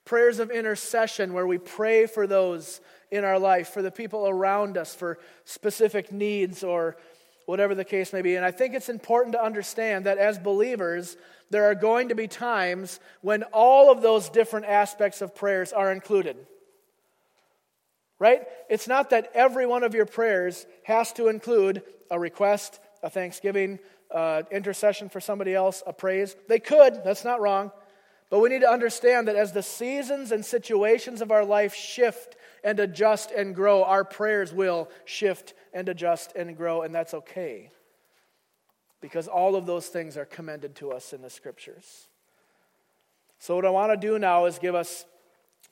Prayers 0.05 0.40
of 0.40 0.50
intercession, 0.50 1.35
where 1.35 1.47
we 1.47 1.59
pray 1.59 2.07
for 2.07 2.26
those 2.26 2.81
in 3.10 3.25
our 3.25 3.38
life, 3.38 3.68
for 3.68 3.82
the 3.82 3.90
people 3.90 4.28
around 4.28 4.76
us, 4.76 4.94
for 4.94 5.18
specific 5.44 6.12
needs 6.12 6.64
or 6.64 6.96
whatever 7.46 7.75
the 7.75 7.84
case 7.84 8.12
may 8.12 8.22
be. 8.22 8.36
And 8.36 8.44
I 8.44 8.50
think 8.50 8.75
it's 8.75 8.88
important 8.88 9.34
to 9.34 9.42
understand 9.42 10.06
that 10.06 10.18
as 10.18 10.38
believers, 10.38 11.16
there 11.50 11.64
are 11.64 11.75
going 11.75 12.08
to 12.08 12.14
be 12.14 12.26
times 12.26 13.00
when 13.20 13.44
all 13.44 13.90
of 13.90 14.02
those 14.02 14.28
different 14.28 14.66
aspects 14.66 15.22
of 15.22 15.34
prayers 15.34 15.72
are 15.72 15.92
included. 15.92 16.36
Right? 18.18 18.42
It's 18.68 18.88
not 18.88 19.10
that 19.10 19.30
every 19.34 19.66
one 19.66 19.84
of 19.84 19.94
your 19.94 20.06
prayers 20.06 20.66
has 20.84 21.12
to 21.14 21.28
include 21.28 21.82
a 22.10 22.18
request, 22.18 22.80
a 23.02 23.10
thanksgiving, 23.10 23.78
uh, 24.10 24.42
intercession 24.50 25.08
for 25.08 25.20
somebody 25.20 25.54
else, 25.54 25.82
a 25.86 25.92
praise. 25.92 26.34
They 26.48 26.58
could, 26.58 27.04
that's 27.04 27.25
not 27.25 27.40
wrong. 27.40 27.70
But 28.30 28.40
we 28.40 28.48
need 28.48 28.62
to 28.62 28.70
understand 28.70 29.28
that 29.28 29.36
as 29.36 29.52
the 29.52 29.62
seasons 29.62 30.32
and 30.32 30.44
situations 30.44 31.20
of 31.20 31.30
our 31.30 31.44
life 31.44 31.75
shift 31.75 32.36
and 32.66 32.80
adjust 32.80 33.30
and 33.30 33.54
grow, 33.54 33.85
our 33.85 34.04
prayers 34.04 34.52
will 34.52 34.90
shift 35.04 35.54
and 35.73 35.88
adjust 35.88 36.35
and 36.35 36.56
grow, 36.56 36.82
and 36.82 36.92
that's 36.92 37.14
okay. 37.14 37.70
Because 39.00 39.28
all 39.28 39.54
of 39.54 39.66
those 39.66 39.87
things 39.87 40.16
are 40.16 40.25
commended 40.25 40.75
to 40.76 40.90
us 40.90 41.12
in 41.12 41.23
the 41.23 41.30
scriptures. 41.30 42.08
So, 43.38 43.54
what 43.54 43.64
I 43.64 43.70
want 43.70 43.92
to 43.92 43.96
do 43.96 44.18
now 44.18 44.46
is 44.46 44.58
give 44.58 44.75
us 44.75 45.04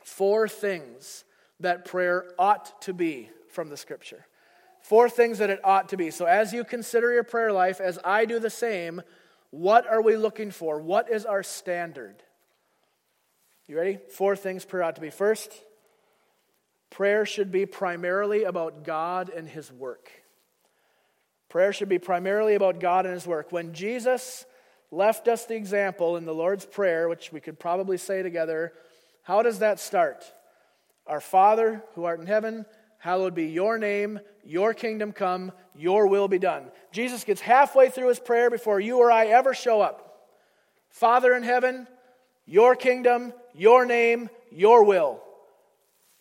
four 0.05 0.47
things 0.47 1.25
that 1.59 1.85
prayer 1.85 2.27
ought 2.39 2.81
to 2.83 2.93
be 2.93 3.29
from 3.49 3.71
the 3.71 3.77
scripture. 3.77 4.25
Four 4.81 5.11
things 5.11 5.39
that 5.39 5.51
it 5.51 5.59
ought 5.65 5.89
to 5.89 5.97
be. 5.97 6.13
So, 6.13 6.27
as 6.27 6.53
you 6.53 6.63
consider 6.63 7.13
your 7.13 7.25
prayer 7.25 7.51
life, 7.51 7.81
as 7.81 7.99
I 8.05 8.25
do 8.25 8.39
the 8.39 8.51
same, 8.51 9.03
what 9.51 9.85
are 9.89 10.01
we 10.01 10.17
looking 10.17 10.53
for? 10.53 10.81
What 10.81 11.11
is 11.11 11.27
our 11.27 11.43
standard? 11.43 12.23
You 13.67 13.77
ready? 13.77 13.99
Four 14.13 14.37
things 14.37 14.65
prayer 14.65 14.85
ought 14.85 14.95
to 14.95 15.01
be. 15.01 15.11
First, 15.11 15.51
prayer 16.95 17.27
should 17.27 17.51
be 17.51 17.67
primarily 17.67 18.45
about 18.45 18.85
God 18.85 19.29
and 19.29 19.49
His 19.49 19.73
work. 19.73 20.11
Prayer 21.49 21.73
should 21.73 21.89
be 21.89 21.99
primarily 21.99 22.55
about 22.55 22.79
God 22.79 23.05
and 23.05 23.15
His 23.15 23.27
work. 23.27 23.51
When 23.51 23.75
Jesus 23.75 24.47
left 24.93 25.27
us 25.27 25.45
the 25.45 25.57
example 25.57 26.17
in 26.17 26.25
the 26.25 26.33
Lord's 26.33 26.65
Prayer, 26.65 27.09
which 27.09 27.33
we 27.33 27.41
could 27.41 27.59
probably 27.59 27.97
say 27.97 28.23
together, 28.23 28.73
how 29.23 29.43
does 29.43 29.59
that 29.59 29.81
start? 29.81 30.25
Our 31.09 31.21
Father 31.21 31.83
who 31.97 32.05
art 32.05 32.21
in 32.21 32.27
heaven, 32.27 32.65
hallowed 32.99 33.35
be 33.35 33.47
your 33.47 33.77
name, 33.77 34.21
your 34.45 34.73
kingdom 34.73 35.11
come, 35.11 35.51
your 35.75 36.07
will 36.07 36.29
be 36.29 36.39
done. 36.39 36.71
Jesus 36.93 37.25
gets 37.25 37.41
halfway 37.41 37.91
through 37.91 38.11
his 38.11 38.21
prayer 38.21 38.51
before 38.51 38.79
you 38.79 38.99
or 38.99 39.11
I 39.11 39.27
ever 39.27 39.53
show 39.53 39.81
up. 39.81 40.29
Father 40.91 41.35
in 41.35 41.43
heaven, 41.43 41.89
your 42.47 42.77
kingdom, 42.77 43.33
your 43.53 43.85
name, 43.85 44.31
your 44.53 44.85
will. 44.85 45.24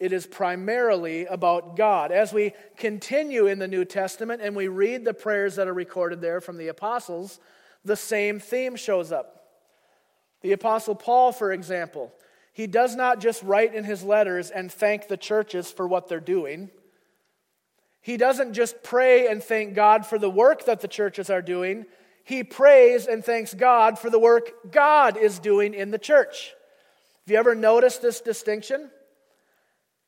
It 0.03 0.11
is 0.11 0.27
primarily 0.27 1.25
about 1.27 1.77
God. 1.77 2.11
As 2.11 2.33
we 2.33 2.51
continue 2.75 3.47
in 3.47 3.57
the 3.57 3.69
New 3.69 3.85
Testament 3.85 4.41
and 4.41 4.53
we 4.53 4.67
read 4.67 5.05
the 5.05 5.13
prayers 5.13 5.55
that 5.55 5.69
are 5.69 5.73
recorded 5.73 6.19
there 6.19 6.41
from 6.41 6.57
the 6.57 6.67
apostles, 6.67 7.39
the 7.85 7.95
same 7.95 8.41
theme 8.41 8.75
shows 8.75 9.13
up. 9.13 9.45
The 10.41 10.51
Apostle 10.51 10.95
Paul, 10.95 11.31
for 11.31 11.53
example, 11.53 12.11
he 12.51 12.67
does 12.67 12.97
not 12.97 13.21
just 13.21 13.43
write 13.43 13.73
in 13.73 13.85
his 13.85 14.03
letters 14.03 14.49
and 14.49 14.69
thank 14.69 15.07
the 15.07 15.15
churches 15.15 15.71
for 15.71 15.87
what 15.87 16.09
they're 16.09 16.19
doing. 16.19 16.69
He 18.01 18.17
doesn't 18.17 18.55
just 18.55 18.83
pray 18.83 19.27
and 19.27 19.41
thank 19.41 19.73
God 19.73 20.05
for 20.05 20.19
the 20.19 20.29
work 20.29 20.65
that 20.65 20.81
the 20.81 20.89
churches 20.89 21.29
are 21.29 21.41
doing. 21.41 21.85
He 22.25 22.43
prays 22.43 23.07
and 23.07 23.23
thanks 23.23 23.53
God 23.53 23.97
for 23.97 24.09
the 24.09 24.19
work 24.19 24.69
God 24.69 25.15
is 25.15 25.39
doing 25.39 25.73
in 25.73 25.91
the 25.91 25.97
church. 25.97 26.51
Have 27.25 27.31
you 27.31 27.37
ever 27.37 27.55
noticed 27.55 28.01
this 28.01 28.19
distinction? 28.19 28.89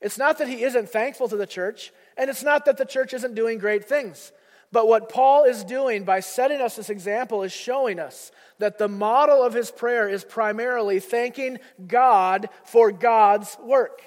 It's 0.05 0.19
not 0.19 0.37
that 0.37 0.47
he 0.47 0.61
isn't 0.61 0.87
thankful 0.87 1.27
to 1.29 1.35
the 1.35 1.47
church, 1.47 1.91
and 2.15 2.29
it's 2.29 2.43
not 2.43 2.65
that 2.65 2.77
the 2.77 2.85
church 2.85 3.11
isn't 3.15 3.33
doing 3.33 3.57
great 3.57 3.85
things. 3.85 4.31
But 4.71 4.87
what 4.87 5.09
Paul 5.09 5.45
is 5.45 5.63
doing 5.63 6.03
by 6.03 6.19
setting 6.19 6.61
us 6.61 6.75
this 6.75 6.91
example 6.91 7.41
is 7.41 7.51
showing 7.51 7.99
us 7.99 8.31
that 8.59 8.77
the 8.77 8.87
model 8.87 9.41
of 9.41 9.55
his 9.55 9.71
prayer 9.71 10.07
is 10.07 10.23
primarily 10.23 10.99
thanking 10.99 11.57
God 11.87 12.49
for 12.65 12.91
God's 12.91 13.57
work. 13.63 14.03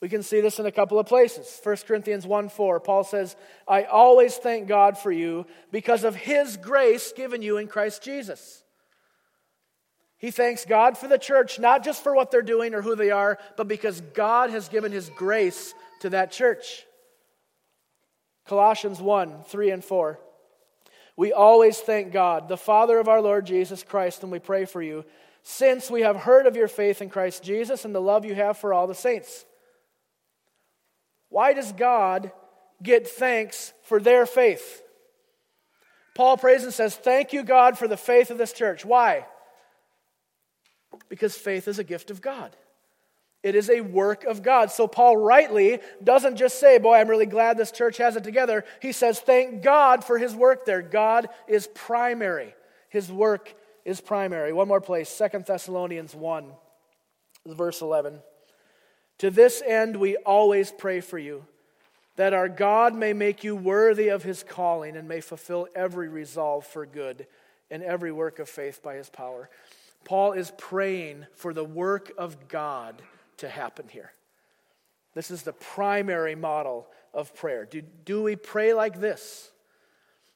We 0.00 0.08
can 0.08 0.22
see 0.22 0.40
this 0.40 0.58
in 0.58 0.64
a 0.64 0.72
couple 0.72 0.98
of 0.98 1.06
places. 1.06 1.60
1 1.62 1.76
Corinthians 1.86 2.26
1 2.26 2.48
4, 2.48 2.80
Paul 2.80 3.04
says, 3.04 3.36
I 3.68 3.82
always 3.82 4.38
thank 4.38 4.68
God 4.68 4.96
for 4.96 5.12
you 5.12 5.44
because 5.70 6.04
of 6.04 6.16
his 6.16 6.56
grace 6.56 7.12
given 7.14 7.42
you 7.42 7.58
in 7.58 7.68
Christ 7.68 8.02
Jesus. 8.02 8.64
He 10.18 10.32
thanks 10.32 10.64
God 10.64 10.98
for 10.98 11.06
the 11.06 11.18
church, 11.18 11.60
not 11.60 11.84
just 11.84 12.02
for 12.02 12.14
what 12.14 12.30
they're 12.30 12.42
doing 12.42 12.74
or 12.74 12.82
who 12.82 12.96
they 12.96 13.10
are, 13.10 13.38
but 13.56 13.68
because 13.68 14.00
God 14.00 14.50
has 14.50 14.68
given 14.68 14.90
His 14.90 15.10
grace 15.10 15.74
to 16.00 16.10
that 16.10 16.32
church. 16.32 16.84
Colossians 18.46 19.00
1 19.00 19.44
3 19.46 19.70
and 19.70 19.84
4. 19.84 20.18
We 21.16 21.32
always 21.32 21.78
thank 21.78 22.12
God, 22.12 22.48
the 22.48 22.56
Father 22.56 22.98
of 22.98 23.08
our 23.08 23.20
Lord 23.20 23.46
Jesus 23.46 23.82
Christ, 23.82 24.22
and 24.22 24.32
we 24.32 24.38
pray 24.38 24.64
for 24.64 24.82
you, 24.82 25.04
since 25.42 25.90
we 25.90 26.02
have 26.02 26.16
heard 26.16 26.46
of 26.46 26.56
your 26.56 26.68
faith 26.68 27.00
in 27.00 27.10
Christ 27.10 27.42
Jesus 27.42 27.84
and 27.84 27.94
the 27.94 28.00
love 28.00 28.24
you 28.24 28.34
have 28.34 28.58
for 28.58 28.72
all 28.72 28.86
the 28.86 28.94
saints. 28.94 29.44
Why 31.28 31.52
does 31.52 31.72
God 31.72 32.32
get 32.82 33.08
thanks 33.08 33.72
for 33.84 34.00
their 34.00 34.26
faith? 34.26 34.82
Paul 36.14 36.36
prays 36.36 36.64
and 36.64 36.74
says, 36.74 36.96
Thank 36.96 37.32
you, 37.32 37.44
God, 37.44 37.78
for 37.78 37.86
the 37.86 37.96
faith 37.96 38.30
of 38.30 38.38
this 38.38 38.52
church. 38.52 38.84
Why? 38.84 39.26
Because 41.08 41.36
faith 41.36 41.68
is 41.68 41.78
a 41.78 41.84
gift 41.84 42.10
of 42.10 42.20
God. 42.20 42.56
It 43.42 43.54
is 43.54 43.70
a 43.70 43.80
work 43.80 44.24
of 44.24 44.42
God. 44.42 44.70
So 44.70 44.88
Paul 44.88 45.16
rightly 45.16 45.78
doesn't 46.02 46.36
just 46.36 46.58
say, 46.58 46.78
Boy, 46.78 46.96
I'm 46.96 47.08
really 47.08 47.26
glad 47.26 47.56
this 47.56 47.70
church 47.70 47.98
has 47.98 48.16
it 48.16 48.24
together. 48.24 48.64
He 48.82 48.92
says, 48.92 49.20
Thank 49.20 49.62
God 49.62 50.04
for 50.04 50.18
his 50.18 50.34
work 50.34 50.64
there. 50.64 50.82
God 50.82 51.28
is 51.46 51.68
primary, 51.68 52.54
his 52.88 53.12
work 53.12 53.54
is 53.84 54.00
primary. 54.00 54.52
One 54.52 54.68
more 54.68 54.80
place, 54.80 55.08
Second 55.08 55.46
Thessalonians 55.46 56.14
1, 56.14 56.50
verse 57.46 57.80
11. 57.80 58.18
To 59.18 59.30
this 59.30 59.62
end, 59.66 59.96
we 59.96 60.16
always 60.16 60.70
pray 60.70 61.00
for 61.00 61.18
you, 61.18 61.44
that 62.16 62.34
our 62.34 62.48
God 62.48 62.94
may 62.94 63.12
make 63.12 63.44
you 63.44 63.54
worthy 63.56 64.08
of 64.08 64.24
his 64.24 64.42
calling 64.42 64.96
and 64.96 65.08
may 65.08 65.20
fulfill 65.20 65.68
every 65.74 66.08
resolve 66.08 66.66
for 66.66 66.86
good 66.86 67.26
and 67.70 67.82
every 67.82 68.12
work 68.12 68.38
of 68.38 68.48
faith 68.48 68.82
by 68.82 68.94
his 68.94 69.08
power. 69.08 69.48
Paul 70.04 70.32
is 70.32 70.52
praying 70.56 71.26
for 71.34 71.52
the 71.52 71.64
work 71.64 72.12
of 72.16 72.48
God 72.48 73.02
to 73.38 73.48
happen 73.48 73.86
here. 73.88 74.12
This 75.14 75.30
is 75.30 75.42
the 75.42 75.52
primary 75.52 76.34
model 76.34 76.86
of 77.12 77.34
prayer. 77.34 77.64
Do, 77.64 77.82
do 77.82 78.22
we 78.22 78.36
pray 78.36 78.74
like 78.74 79.00
this? 79.00 79.50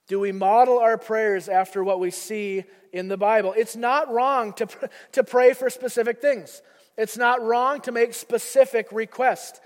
Do 0.08 0.18
we 0.18 0.32
model 0.32 0.78
our 0.78 0.98
prayers 0.98 1.48
after 1.48 1.84
what 1.84 2.00
we 2.00 2.10
see 2.10 2.64
in 2.92 3.08
the 3.08 3.16
Bible? 3.16 3.54
It's 3.56 3.76
not 3.76 4.12
wrong 4.12 4.52
to, 4.54 4.66
to 5.12 5.24
pray 5.24 5.54
for 5.54 5.70
specific 5.70 6.20
things. 6.20 6.62
It's 6.98 7.16
not 7.16 7.42
wrong 7.42 7.80
to 7.82 7.92
make 7.92 8.12
specific 8.12 8.88
requests. 8.92 9.60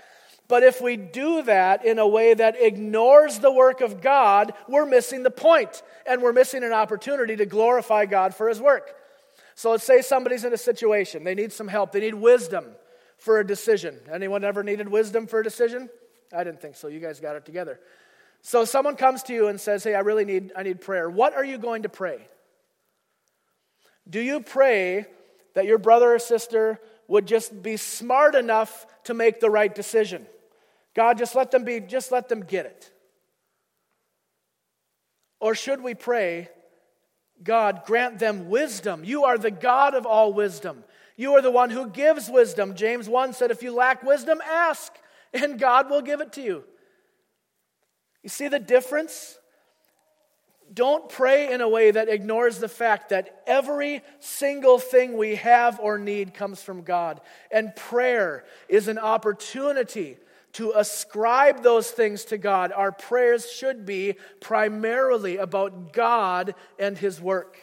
But 0.47 0.63
if 0.63 0.79
we 0.79 0.95
do 0.95 1.41
that 1.43 1.85
in 1.85 1.99
a 1.99 2.07
way 2.07 2.33
that 2.33 2.55
ignores 2.61 3.39
the 3.39 3.51
work 3.51 3.81
of 3.81 4.01
God, 4.01 4.53
we're 4.69 4.85
missing 4.85 5.23
the 5.23 5.31
point, 5.31 5.83
and 6.05 6.21
we're 6.21 6.31
missing 6.31 6.63
an 6.63 6.71
opportunity 6.71 7.35
to 7.35 7.45
glorify 7.45 8.05
God 8.05 8.33
for 8.33 8.47
His 8.47 8.61
work. 8.61 8.95
So 9.57 9.71
let's 9.71 9.83
say 9.83 10.03
somebody's 10.03 10.45
in 10.45 10.53
a 10.53 10.57
situation, 10.57 11.23
they 11.23 11.33
need 11.33 11.51
some 11.51 11.67
help, 11.67 11.91
they 11.91 11.99
need 11.99 12.13
wisdom 12.13 12.63
for 13.17 13.39
a 13.39 13.47
decision. 13.47 13.99
Anyone 14.13 14.43
ever 14.43 14.61
needed 14.61 14.87
wisdom 14.87 15.25
for 15.25 15.39
a 15.39 15.43
decision? 15.43 15.89
I 16.31 16.43
didn't 16.43 16.61
think 16.61 16.75
so. 16.75 16.87
You 16.87 16.99
guys 16.99 17.19
got 17.19 17.35
it 17.35 17.43
together. 17.43 17.79
So 18.43 18.65
someone 18.65 18.95
comes 18.95 19.23
to 19.23 19.33
you 19.33 19.47
and 19.47 19.59
says, 19.59 19.83
"Hey, 19.83 19.95
I 19.95 20.01
really 20.01 20.25
need 20.25 20.53
I 20.55 20.61
need 20.61 20.79
prayer." 20.79 21.09
What 21.09 21.33
are 21.33 21.43
you 21.43 21.57
going 21.57 21.83
to 21.83 21.89
pray? 21.89 22.27
Do 24.07 24.21
you 24.21 24.41
pray 24.41 25.07
that 25.55 25.65
your 25.65 25.79
brother 25.79 26.13
or 26.13 26.19
sister 26.19 26.79
would 27.07 27.25
just 27.25 27.63
be 27.63 27.77
smart 27.77 28.35
enough 28.35 28.85
to 29.05 29.15
make 29.15 29.39
the 29.39 29.49
right 29.49 29.73
decision? 29.73 30.27
God, 30.93 31.17
just 31.17 31.33
let 31.33 31.49
them 31.49 31.63
be 31.63 31.79
just 31.79 32.11
let 32.11 32.29
them 32.29 32.41
get 32.41 32.67
it. 32.67 32.91
Or 35.39 35.55
should 35.55 35.81
we 35.81 35.95
pray 35.95 36.49
God, 37.43 37.83
grant 37.85 38.19
them 38.19 38.49
wisdom. 38.49 39.03
You 39.03 39.25
are 39.25 39.37
the 39.37 39.51
God 39.51 39.93
of 39.93 40.05
all 40.05 40.33
wisdom. 40.33 40.83
You 41.15 41.33
are 41.33 41.41
the 41.41 41.51
one 41.51 41.69
who 41.69 41.89
gives 41.89 42.29
wisdom. 42.29 42.75
James 42.75 43.09
1 43.09 43.33
said, 43.33 43.51
If 43.51 43.63
you 43.63 43.73
lack 43.73 44.03
wisdom, 44.03 44.39
ask, 44.45 44.93
and 45.33 45.59
God 45.59 45.89
will 45.89 46.01
give 46.01 46.21
it 46.21 46.33
to 46.33 46.41
you. 46.41 46.63
You 48.23 48.29
see 48.29 48.47
the 48.47 48.59
difference? 48.59 49.37
Don't 50.73 51.07
pray 51.07 51.51
in 51.51 51.61
a 51.61 51.69
way 51.69 51.91
that 51.91 52.09
ignores 52.09 52.59
the 52.59 52.67
fact 52.67 53.09
that 53.09 53.41
every 53.47 54.01
single 54.19 54.79
thing 54.79 55.17
we 55.17 55.35
have 55.35 55.79
or 55.79 55.97
need 55.97 56.33
comes 56.33 56.61
from 56.61 56.81
God. 56.81 57.21
And 57.51 57.75
prayer 57.75 58.43
is 58.67 58.87
an 58.87 58.97
opportunity 58.97 60.17
to 60.53 60.73
ascribe 60.75 61.63
those 61.63 61.91
things 61.91 62.25
to 62.25 62.37
God, 62.37 62.71
our 62.71 62.91
prayers 62.91 63.51
should 63.51 63.85
be 63.85 64.15
primarily 64.39 65.37
about 65.37 65.93
God 65.93 66.55
and 66.79 66.97
His 66.97 67.21
work. 67.21 67.57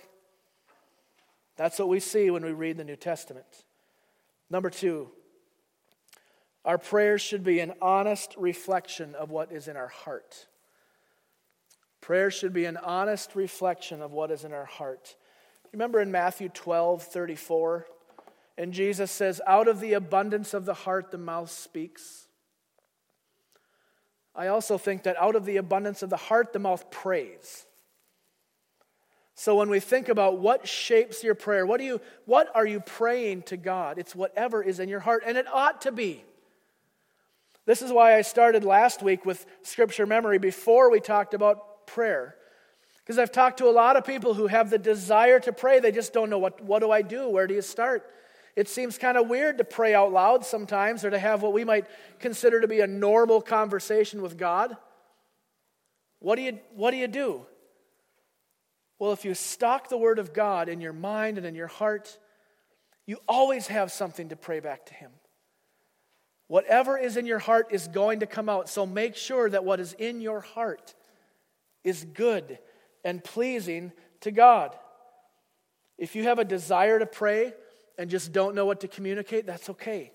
That's 1.56 1.78
what 1.78 1.88
we 1.88 2.00
see 2.00 2.30
when 2.30 2.44
we 2.44 2.52
read 2.52 2.76
the 2.76 2.84
New 2.84 2.96
Testament. 2.96 3.46
Number 4.50 4.70
two, 4.70 5.10
our 6.64 6.78
prayers 6.78 7.20
should 7.20 7.44
be 7.44 7.60
an 7.60 7.74
honest 7.82 8.34
reflection 8.38 9.14
of 9.14 9.30
what 9.30 9.52
is 9.52 9.68
in 9.68 9.76
our 9.76 9.88
heart. 9.88 10.46
Prayer 12.00 12.30
should 12.30 12.52
be 12.52 12.64
an 12.64 12.76
honest 12.76 13.34
reflection 13.34 14.02
of 14.02 14.12
what 14.12 14.30
is 14.30 14.44
in 14.44 14.52
our 14.52 14.64
heart. 14.64 15.16
Remember 15.72 16.00
in 16.00 16.10
Matthew 16.10 16.48
12 16.48 17.02
34, 17.02 17.86
and 18.56 18.72
Jesus 18.72 19.10
says, 19.10 19.40
Out 19.46 19.68
of 19.68 19.80
the 19.80 19.94
abundance 19.94 20.54
of 20.54 20.64
the 20.64 20.74
heart, 20.74 21.10
the 21.10 21.18
mouth 21.18 21.50
speaks. 21.50 22.28
I 24.34 24.48
also 24.48 24.78
think 24.78 25.04
that 25.04 25.20
out 25.20 25.36
of 25.36 25.44
the 25.44 25.58
abundance 25.58 26.02
of 26.02 26.10
the 26.10 26.16
heart, 26.16 26.52
the 26.52 26.58
mouth 26.58 26.90
prays. 26.90 27.66
So 29.36 29.56
when 29.56 29.68
we 29.68 29.80
think 29.80 30.08
about 30.08 30.38
what 30.38 30.66
shapes 30.66 31.24
your 31.24 31.34
prayer, 31.34 31.66
what, 31.66 31.78
do 31.78 31.84
you, 31.84 32.00
what 32.24 32.48
are 32.54 32.66
you 32.66 32.80
praying 32.80 33.42
to 33.42 33.56
God? 33.56 33.98
It's 33.98 34.14
whatever 34.14 34.62
is 34.62 34.78
in 34.78 34.88
your 34.88 35.00
heart, 35.00 35.24
and 35.26 35.36
it 35.36 35.46
ought 35.52 35.82
to 35.82 35.92
be. 35.92 36.24
This 37.66 37.82
is 37.82 37.90
why 37.90 38.16
I 38.16 38.22
started 38.22 38.64
last 38.64 39.02
week 39.02 39.24
with 39.24 39.44
scripture 39.62 40.06
memory 40.06 40.38
before 40.38 40.90
we 40.90 41.00
talked 41.00 41.34
about 41.34 41.86
prayer. 41.86 42.36
Because 42.98 43.18
I've 43.18 43.32
talked 43.32 43.58
to 43.58 43.68
a 43.68 43.70
lot 43.70 43.96
of 43.96 44.04
people 44.04 44.34
who 44.34 44.46
have 44.46 44.70
the 44.70 44.78
desire 44.78 45.40
to 45.40 45.52
pray, 45.52 45.80
they 45.80 45.92
just 45.92 46.12
don't 46.12 46.30
know 46.30 46.38
what, 46.38 46.62
what 46.62 46.80
do 46.80 46.90
I 46.90 47.02
do? 47.02 47.28
Where 47.28 47.46
do 47.46 47.54
you 47.54 47.62
start? 47.62 48.08
It 48.56 48.68
seems 48.68 48.98
kind 48.98 49.18
of 49.18 49.28
weird 49.28 49.58
to 49.58 49.64
pray 49.64 49.94
out 49.94 50.12
loud 50.12 50.44
sometimes 50.44 51.04
or 51.04 51.10
to 51.10 51.18
have 51.18 51.42
what 51.42 51.52
we 51.52 51.64
might 51.64 51.86
consider 52.20 52.60
to 52.60 52.68
be 52.68 52.80
a 52.80 52.86
normal 52.86 53.40
conversation 53.40 54.22
with 54.22 54.38
God. 54.38 54.76
What 56.20 56.36
do 56.36 56.42
you, 56.42 56.58
what 56.74 56.92
do, 56.92 56.96
you 56.96 57.08
do? 57.08 57.46
Well, 58.98 59.12
if 59.12 59.24
you 59.24 59.34
stock 59.34 59.88
the 59.88 59.98
Word 59.98 60.18
of 60.18 60.32
God 60.32 60.68
in 60.68 60.80
your 60.80 60.92
mind 60.92 61.36
and 61.36 61.46
in 61.46 61.54
your 61.56 61.66
heart, 61.66 62.16
you 63.06 63.18
always 63.28 63.66
have 63.66 63.90
something 63.90 64.28
to 64.28 64.36
pray 64.36 64.60
back 64.60 64.86
to 64.86 64.94
Him. 64.94 65.10
Whatever 66.46 66.96
is 66.96 67.16
in 67.16 67.26
your 67.26 67.40
heart 67.40 67.68
is 67.70 67.88
going 67.88 68.20
to 68.20 68.26
come 68.26 68.48
out. 68.48 68.68
So 68.68 68.86
make 68.86 69.16
sure 69.16 69.50
that 69.50 69.64
what 69.64 69.80
is 69.80 69.94
in 69.94 70.20
your 70.20 70.40
heart 70.40 70.94
is 71.82 72.04
good 72.04 72.58
and 73.04 73.22
pleasing 73.22 73.92
to 74.20 74.30
God. 74.30 74.76
If 75.98 76.14
you 76.14 76.24
have 76.24 76.38
a 76.38 76.44
desire 76.44 76.98
to 76.98 77.06
pray 77.06 77.54
and 77.98 78.10
just 78.10 78.32
don't 78.32 78.54
know 78.54 78.66
what 78.66 78.80
to 78.80 78.88
communicate, 78.88 79.46
that's 79.46 79.70
okay. 79.70 80.12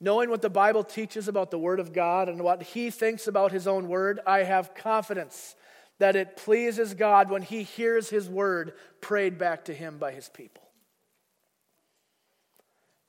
Knowing 0.00 0.30
what 0.30 0.42
the 0.42 0.50
Bible 0.50 0.82
teaches 0.82 1.28
about 1.28 1.50
the 1.50 1.58
Word 1.58 1.78
of 1.78 1.92
God 1.92 2.28
and 2.28 2.42
what 2.42 2.62
He 2.62 2.90
thinks 2.90 3.28
about 3.28 3.52
His 3.52 3.66
own 3.66 3.88
Word, 3.88 4.20
I 4.26 4.42
have 4.42 4.74
confidence 4.74 5.54
that 5.98 6.16
it 6.16 6.36
pleases 6.36 6.94
God 6.94 7.30
when 7.30 7.42
He 7.42 7.62
hears 7.62 8.10
His 8.10 8.28
Word 8.28 8.72
prayed 9.00 9.38
back 9.38 9.66
to 9.66 9.74
Him 9.74 9.98
by 9.98 10.10
His 10.10 10.28
people. 10.28 10.64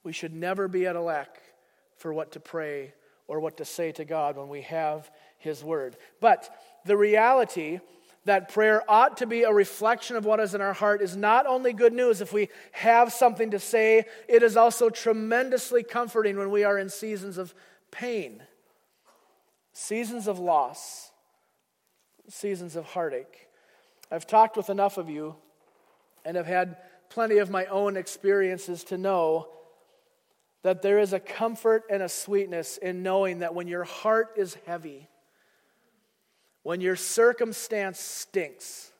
We 0.04 0.14
should 0.14 0.36
never 0.36 0.68
be 0.68 0.86
at 0.86 0.96
a 0.96 1.02
lack 1.02 1.42
for 1.98 2.14
what 2.14 2.34
to 2.34 2.40
pray 2.40 2.94
or 3.28 3.40
what 3.40 3.58
to 3.58 3.66
say 3.66 3.92
to 3.94 4.06
God 4.06 4.38
when 4.38 4.50
we 4.50 4.62
have 4.62 5.10
His 5.40 5.64
Word. 5.64 5.98
But 6.22 6.50
the 6.86 6.98
reality 6.98 7.80
that 8.26 8.54
prayer 8.54 8.84
ought 8.90 9.18
to 9.18 9.26
be 9.26 9.44
a 9.44 9.54
reflection 9.54 10.16
of 10.16 10.26
what 10.26 10.40
is 10.40 10.56
in 10.56 10.62
our 10.62 10.74
heart 10.74 11.02
is 11.02 11.16
not 11.16 11.46
only 11.46 11.74
good 11.74 11.94
news 11.94 12.22
if 12.22 12.32
we 12.32 12.50
have 12.72 13.12
something 13.12 13.52
to 13.52 13.60
say, 13.60 14.06
it 14.28 14.44
is 14.44 14.56
also 14.56 14.90
tremendously 14.90 15.84
comforting 15.84 16.38
when 16.38 16.50
we 16.50 16.64
are 16.64 16.78
in 16.78 16.90
seasons 16.90 17.38
of 17.38 17.54
pain, 17.92 18.42
seasons 19.74 20.28
of 20.28 20.40
loss, 20.40 21.12
seasons 22.30 22.76
of 22.76 22.86
heartache. 22.86 23.48
I've 24.10 24.28
talked 24.28 24.56
with 24.56 24.70
enough 24.70 24.98
of 24.98 25.10
you 25.10 25.36
and 26.24 26.38
have 26.38 26.48
had 26.48 26.78
plenty 27.10 27.40
of 27.40 27.50
my 27.50 27.66
own 27.66 27.98
experiences 27.98 28.84
to 28.86 28.98
know 28.98 29.50
that 30.64 30.82
there 30.82 31.00
is 31.00 31.12
a 31.12 31.20
comfort 31.20 31.84
and 31.90 32.02
a 32.02 32.08
sweetness 32.08 32.78
in 32.78 33.04
knowing 33.04 33.40
that 33.40 33.54
when 33.54 33.68
your 33.68 33.84
heart 33.84 34.30
is 34.38 34.58
heavy, 34.66 35.10
when 36.64 36.82
your 36.82 36.96
circumstance 36.96 38.00
stinks, 38.00 38.92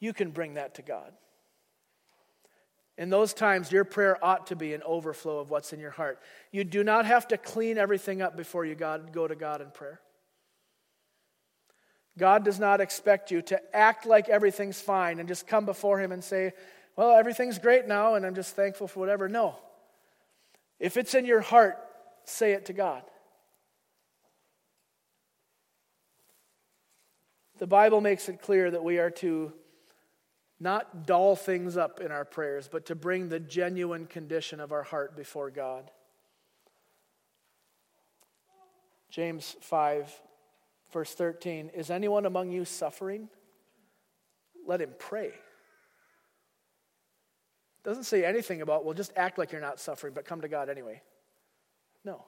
you 0.00 0.12
can 0.12 0.30
bring 0.30 0.54
that 0.54 0.74
to 0.74 0.82
God. 0.82 1.12
In 2.98 3.08
those 3.08 3.32
times, 3.32 3.72
your 3.72 3.84
prayer 3.84 4.22
ought 4.22 4.48
to 4.48 4.56
be 4.56 4.74
an 4.74 4.82
overflow 4.84 5.38
of 5.38 5.50
what's 5.50 5.72
in 5.72 5.80
your 5.80 5.90
heart. 5.90 6.20
You 6.50 6.64
do 6.64 6.84
not 6.84 7.06
have 7.06 7.28
to 7.28 7.38
clean 7.38 7.78
everything 7.78 8.20
up 8.20 8.36
before 8.36 8.64
you 8.64 8.74
go 8.74 9.28
to 9.28 9.34
God 9.34 9.60
in 9.60 9.70
prayer. 9.70 10.00
God 12.18 12.44
does 12.44 12.60
not 12.60 12.80
expect 12.80 13.30
you 13.30 13.40
to 13.42 13.60
act 13.74 14.04
like 14.04 14.28
everything's 14.28 14.80
fine 14.80 15.18
and 15.18 15.28
just 15.28 15.46
come 15.46 15.64
before 15.64 15.98
Him 15.98 16.12
and 16.12 16.22
say, 16.22 16.52
Well, 16.96 17.16
everything's 17.16 17.58
great 17.58 17.86
now 17.86 18.14
and 18.14 18.26
I'm 18.26 18.34
just 18.34 18.54
thankful 18.54 18.86
for 18.86 19.00
whatever. 19.00 19.28
No. 19.28 19.56
If 20.78 20.96
it's 20.96 21.14
in 21.14 21.24
your 21.24 21.40
heart, 21.40 21.78
say 22.24 22.52
it 22.52 22.66
to 22.66 22.72
God. 22.72 23.02
The 27.62 27.68
Bible 27.68 28.00
makes 28.00 28.28
it 28.28 28.42
clear 28.42 28.72
that 28.72 28.82
we 28.82 28.98
are 28.98 29.10
to 29.10 29.52
not 30.58 31.06
doll 31.06 31.36
things 31.36 31.76
up 31.76 32.00
in 32.00 32.10
our 32.10 32.24
prayers, 32.24 32.68
but 32.68 32.86
to 32.86 32.96
bring 32.96 33.28
the 33.28 33.38
genuine 33.38 34.06
condition 34.06 34.58
of 34.58 34.72
our 34.72 34.82
heart 34.82 35.16
before 35.16 35.48
God. 35.48 35.88
James 39.10 39.54
5, 39.60 40.12
verse 40.92 41.14
13 41.14 41.70
Is 41.72 41.88
anyone 41.88 42.26
among 42.26 42.50
you 42.50 42.64
suffering? 42.64 43.28
Let 44.66 44.80
him 44.80 44.90
pray. 44.98 45.30
Doesn't 47.84 48.06
say 48.06 48.24
anything 48.24 48.60
about, 48.60 48.84
well, 48.84 48.94
just 48.94 49.12
act 49.14 49.38
like 49.38 49.52
you're 49.52 49.60
not 49.60 49.78
suffering, 49.78 50.14
but 50.14 50.24
come 50.24 50.40
to 50.40 50.48
God 50.48 50.68
anyway. 50.68 51.00
No. 52.04 52.24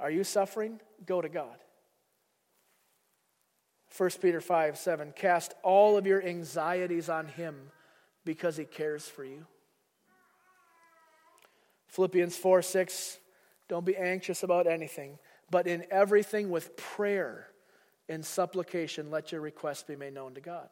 Are 0.00 0.10
you 0.10 0.24
suffering? 0.24 0.80
Go 1.06 1.22
to 1.22 1.28
God. 1.28 1.56
1 3.96 4.10
Peter 4.20 4.40
5 4.40 4.76
7, 4.76 5.12
cast 5.16 5.54
all 5.62 5.96
of 5.96 6.06
your 6.06 6.22
anxieties 6.22 7.08
on 7.08 7.26
him 7.28 7.56
because 8.24 8.56
he 8.56 8.64
cares 8.64 9.06
for 9.06 9.24
you. 9.24 9.46
Philippians 11.88 12.36
4 12.36 12.62
6, 12.62 13.18
don't 13.68 13.86
be 13.86 13.96
anxious 13.96 14.42
about 14.42 14.66
anything, 14.66 15.18
but 15.50 15.66
in 15.66 15.84
everything 15.90 16.50
with 16.50 16.76
prayer 16.76 17.48
and 18.08 18.24
supplication, 18.24 19.10
let 19.10 19.32
your 19.32 19.40
requests 19.40 19.84
be 19.84 19.96
made 19.96 20.12
known 20.12 20.34
to 20.34 20.40
God. 20.40 20.68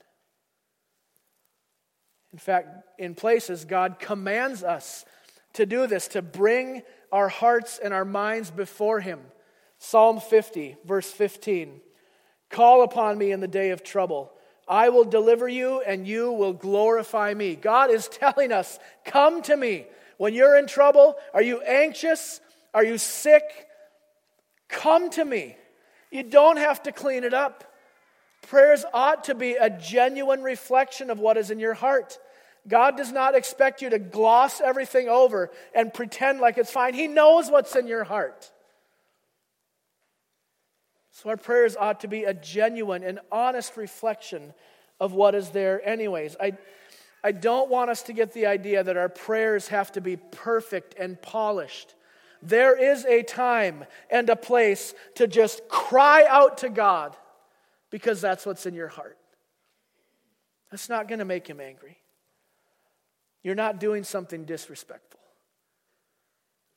In 2.32 2.38
fact, 2.38 2.68
in 2.98 3.14
places, 3.14 3.64
God 3.64 3.98
commands 3.98 4.62
us 4.62 5.04
to 5.54 5.64
do 5.64 5.86
this, 5.86 6.08
to 6.08 6.20
bring 6.20 6.82
our 7.10 7.28
hearts 7.28 7.78
and 7.82 7.94
our 7.94 8.04
minds 8.04 8.50
before 8.50 9.00
Him. 9.00 9.20
Psalm 9.78 10.20
50, 10.20 10.76
verse 10.84 11.10
15 11.10 11.80
Call 12.50 12.82
upon 12.82 13.18
me 13.18 13.32
in 13.32 13.40
the 13.40 13.48
day 13.48 13.70
of 13.70 13.82
trouble. 13.82 14.32
I 14.66 14.88
will 14.88 15.04
deliver 15.04 15.48
you, 15.48 15.82
and 15.82 16.06
you 16.06 16.32
will 16.32 16.52
glorify 16.52 17.34
me. 17.34 17.54
God 17.54 17.90
is 17.90 18.08
telling 18.08 18.52
us, 18.52 18.78
Come 19.04 19.42
to 19.42 19.56
me. 19.56 19.86
When 20.16 20.34
you're 20.34 20.56
in 20.56 20.66
trouble, 20.66 21.16
are 21.32 21.42
you 21.42 21.60
anxious? 21.60 22.40
Are 22.72 22.84
you 22.84 22.98
sick? 22.98 23.42
Come 24.68 25.10
to 25.10 25.24
me. 25.24 25.56
You 26.10 26.22
don't 26.22 26.56
have 26.56 26.82
to 26.84 26.92
clean 26.92 27.24
it 27.24 27.34
up. 27.34 27.64
Prayers 28.42 28.84
ought 28.92 29.24
to 29.24 29.34
be 29.34 29.54
a 29.54 29.70
genuine 29.70 30.42
reflection 30.42 31.10
of 31.10 31.18
what 31.18 31.36
is 31.36 31.50
in 31.50 31.58
your 31.58 31.74
heart. 31.74 32.18
God 32.66 32.96
does 32.96 33.12
not 33.12 33.34
expect 33.34 33.82
you 33.82 33.90
to 33.90 33.98
gloss 33.98 34.60
everything 34.60 35.08
over 35.08 35.50
and 35.74 35.92
pretend 35.92 36.40
like 36.40 36.56
it's 36.56 36.70
fine. 36.70 36.94
He 36.94 37.08
knows 37.08 37.50
what's 37.50 37.76
in 37.76 37.86
your 37.86 38.04
heart. 38.04 38.50
So 41.14 41.30
our 41.30 41.36
prayers 41.36 41.76
ought 41.76 42.00
to 42.00 42.08
be 42.08 42.24
a 42.24 42.34
genuine 42.34 43.04
and 43.04 43.20
honest 43.30 43.76
reflection 43.76 44.52
of 44.98 45.12
what 45.12 45.36
is 45.36 45.50
there, 45.50 45.80
anyways. 45.88 46.36
I, 46.40 46.54
I 47.22 47.30
don't 47.30 47.70
want 47.70 47.88
us 47.88 48.02
to 48.04 48.12
get 48.12 48.32
the 48.32 48.46
idea 48.46 48.82
that 48.82 48.96
our 48.96 49.08
prayers 49.08 49.68
have 49.68 49.92
to 49.92 50.00
be 50.00 50.16
perfect 50.16 50.96
and 50.98 51.20
polished. 51.22 51.94
There 52.42 52.76
is 52.76 53.04
a 53.04 53.22
time 53.22 53.84
and 54.10 54.28
a 54.28 54.34
place 54.34 54.92
to 55.14 55.28
just 55.28 55.68
cry 55.68 56.26
out 56.28 56.58
to 56.58 56.68
God 56.68 57.16
because 57.90 58.20
that's 58.20 58.44
what's 58.44 58.66
in 58.66 58.74
your 58.74 58.88
heart. 58.88 59.16
That's 60.72 60.88
not 60.88 61.06
going 61.06 61.20
to 61.20 61.24
make 61.24 61.46
him 61.46 61.60
angry. 61.60 61.96
You're 63.44 63.54
not 63.54 63.78
doing 63.78 64.02
something 64.02 64.46
disrespectful. 64.46 65.20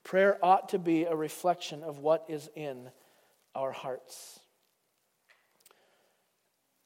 Prayer 0.03 0.37
ought 0.45 0.69
to 0.69 0.79
be 0.79 1.05
a 1.05 1.15
reflection 1.15 1.81
of 1.81 1.97
what 1.97 2.25
is 2.29 2.51
in 2.55 2.91
our 3.57 3.71
hearts. 3.71 4.39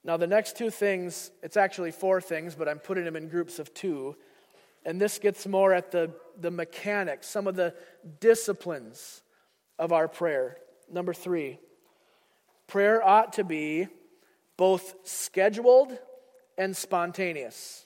Now, 0.04 0.18
the 0.18 0.26
next 0.26 0.58
two 0.58 0.72
things, 0.72 1.30
it's 1.44 1.58
actually 1.58 1.92
four 1.92 2.22
things, 2.22 2.56
but 2.56 2.68
I'm 2.68 2.80
putting 2.80 3.04
them 3.04 3.16
in 3.16 3.28
groups 3.28 3.60
of 3.60 3.74
two. 3.74 4.16
And 4.84 5.00
this 5.00 5.20
gets 5.20 5.46
more 5.46 5.74
at 5.74 5.92
the, 5.92 6.12
the 6.40 6.50
mechanics, 6.50 7.28
some 7.28 7.46
of 7.46 7.56
the 7.56 7.76
disciplines 8.20 9.22
of 9.78 9.92
our 9.92 10.08
prayer. 10.08 10.58
Number 10.92 11.14
three, 11.14 11.60
prayer 12.68 13.06
ought 13.06 13.34
to 13.34 13.44
be 13.44 13.88
both 14.58 14.96
scheduled 15.04 15.96
and 16.58 16.76
spontaneous. 16.76 17.86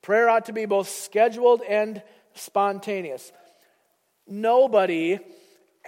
Prayer 0.00 0.30
ought 0.30 0.46
to 0.46 0.52
be 0.52 0.64
both 0.64 0.88
scheduled 0.88 1.60
and 1.68 2.02
spontaneous. 2.34 3.32
Nobody 4.26 5.18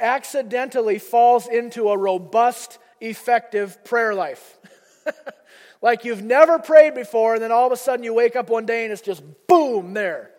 accidentally 0.00 0.98
falls 0.98 1.46
into 1.46 1.90
a 1.90 1.98
robust, 1.98 2.78
effective 3.00 3.84
prayer 3.84 4.14
life. 4.14 4.58
like 5.82 6.04
you've 6.04 6.22
never 6.22 6.58
prayed 6.58 6.94
before, 6.94 7.34
and 7.34 7.42
then 7.42 7.52
all 7.52 7.66
of 7.66 7.72
a 7.72 7.76
sudden 7.76 8.04
you 8.04 8.14
wake 8.14 8.36
up 8.36 8.50
one 8.50 8.66
day 8.66 8.84
and 8.84 8.92
it's 8.92 9.02
just 9.02 9.22
boom 9.46 9.94
there. 9.94 10.30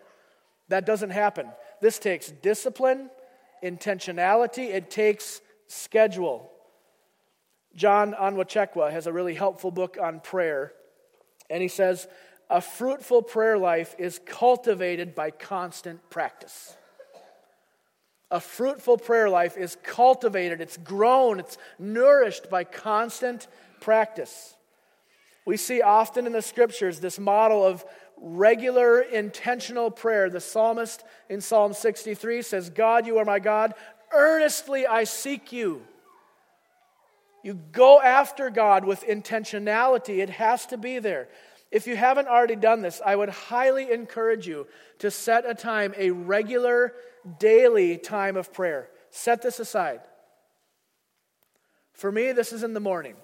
That 0.68 0.86
doesn't 0.86 1.10
happen. 1.10 1.48
This 1.80 1.98
takes 1.98 2.30
discipline 2.30 3.10
intentionality, 3.62 4.70
it 4.70 4.90
takes 4.90 5.40
schedule. 5.68 6.50
John 7.74 8.12
Onwuchekwa 8.12 8.90
has 8.90 9.06
a 9.06 9.12
really 9.12 9.34
helpful 9.34 9.70
book 9.70 9.96
on 10.00 10.20
prayer, 10.20 10.72
and 11.48 11.62
he 11.62 11.68
says, 11.68 12.06
A 12.50 12.60
fruitful 12.60 13.22
prayer 13.22 13.56
life 13.56 13.94
is 13.98 14.20
cultivated 14.26 15.14
by 15.14 15.30
constant 15.30 16.10
practice. 16.10 16.76
A 18.32 18.40
fruitful 18.40 18.96
prayer 18.96 19.28
life 19.28 19.58
is 19.58 19.76
cultivated, 19.82 20.62
it's 20.62 20.78
grown, 20.78 21.38
it's 21.38 21.58
nourished 21.78 22.48
by 22.48 22.64
constant 22.64 23.46
practice. 23.78 24.56
We 25.44 25.58
see 25.58 25.82
often 25.82 26.26
in 26.26 26.32
the 26.32 26.40
scriptures 26.40 26.98
this 26.98 27.18
model 27.18 27.62
of 27.62 27.84
regular, 28.16 29.00
intentional 29.00 29.90
prayer. 29.90 30.30
The 30.30 30.40
psalmist 30.40 31.04
in 31.28 31.42
Psalm 31.42 31.74
63 31.74 32.40
says, 32.40 32.70
God, 32.70 33.06
you 33.06 33.18
are 33.18 33.24
my 33.26 33.38
God. 33.38 33.74
Earnestly 34.12 34.86
I 34.86 35.04
seek 35.04 35.52
you. 35.52 35.82
You 37.42 37.58
go 37.72 38.00
after 38.00 38.48
God 38.48 38.86
with 38.86 39.04
intentionality, 39.04 40.22
it 40.22 40.30
has 40.30 40.64
to 40.66 40.78
be 40.78 41.00
there. 41.00 41.28
If 41.70 41.86
you 41.86 41.96
haven't 41.96 42.28
already 42.28 42.56
done 42.56 42.80
this, 42.80 43.02
I 43.04 43.14
would 43.14 43.30
highly 43.30 43.90
encourage 43.90 44.46
you 44.46 44.66
to 45.00 45.10
set 45.10 45.44
a 45.48 45.54
time, 45.54 45.92
a 45.98 46.10
regular, 46.10 46.94
daily 47.38 47.98
time 47.98 48.36
of 48.36 48.52
prayer. 48.52 48.88
Set 49.10 49.42
this 49.42 49.60
aside. 49.60 50.00
For 51.92 52.10
me, 52.10 52.32
this 52.32 52.52
is 52.52 52.62
in 52.62 52.74
the 52.74 52.80
morning. 52.80 53.14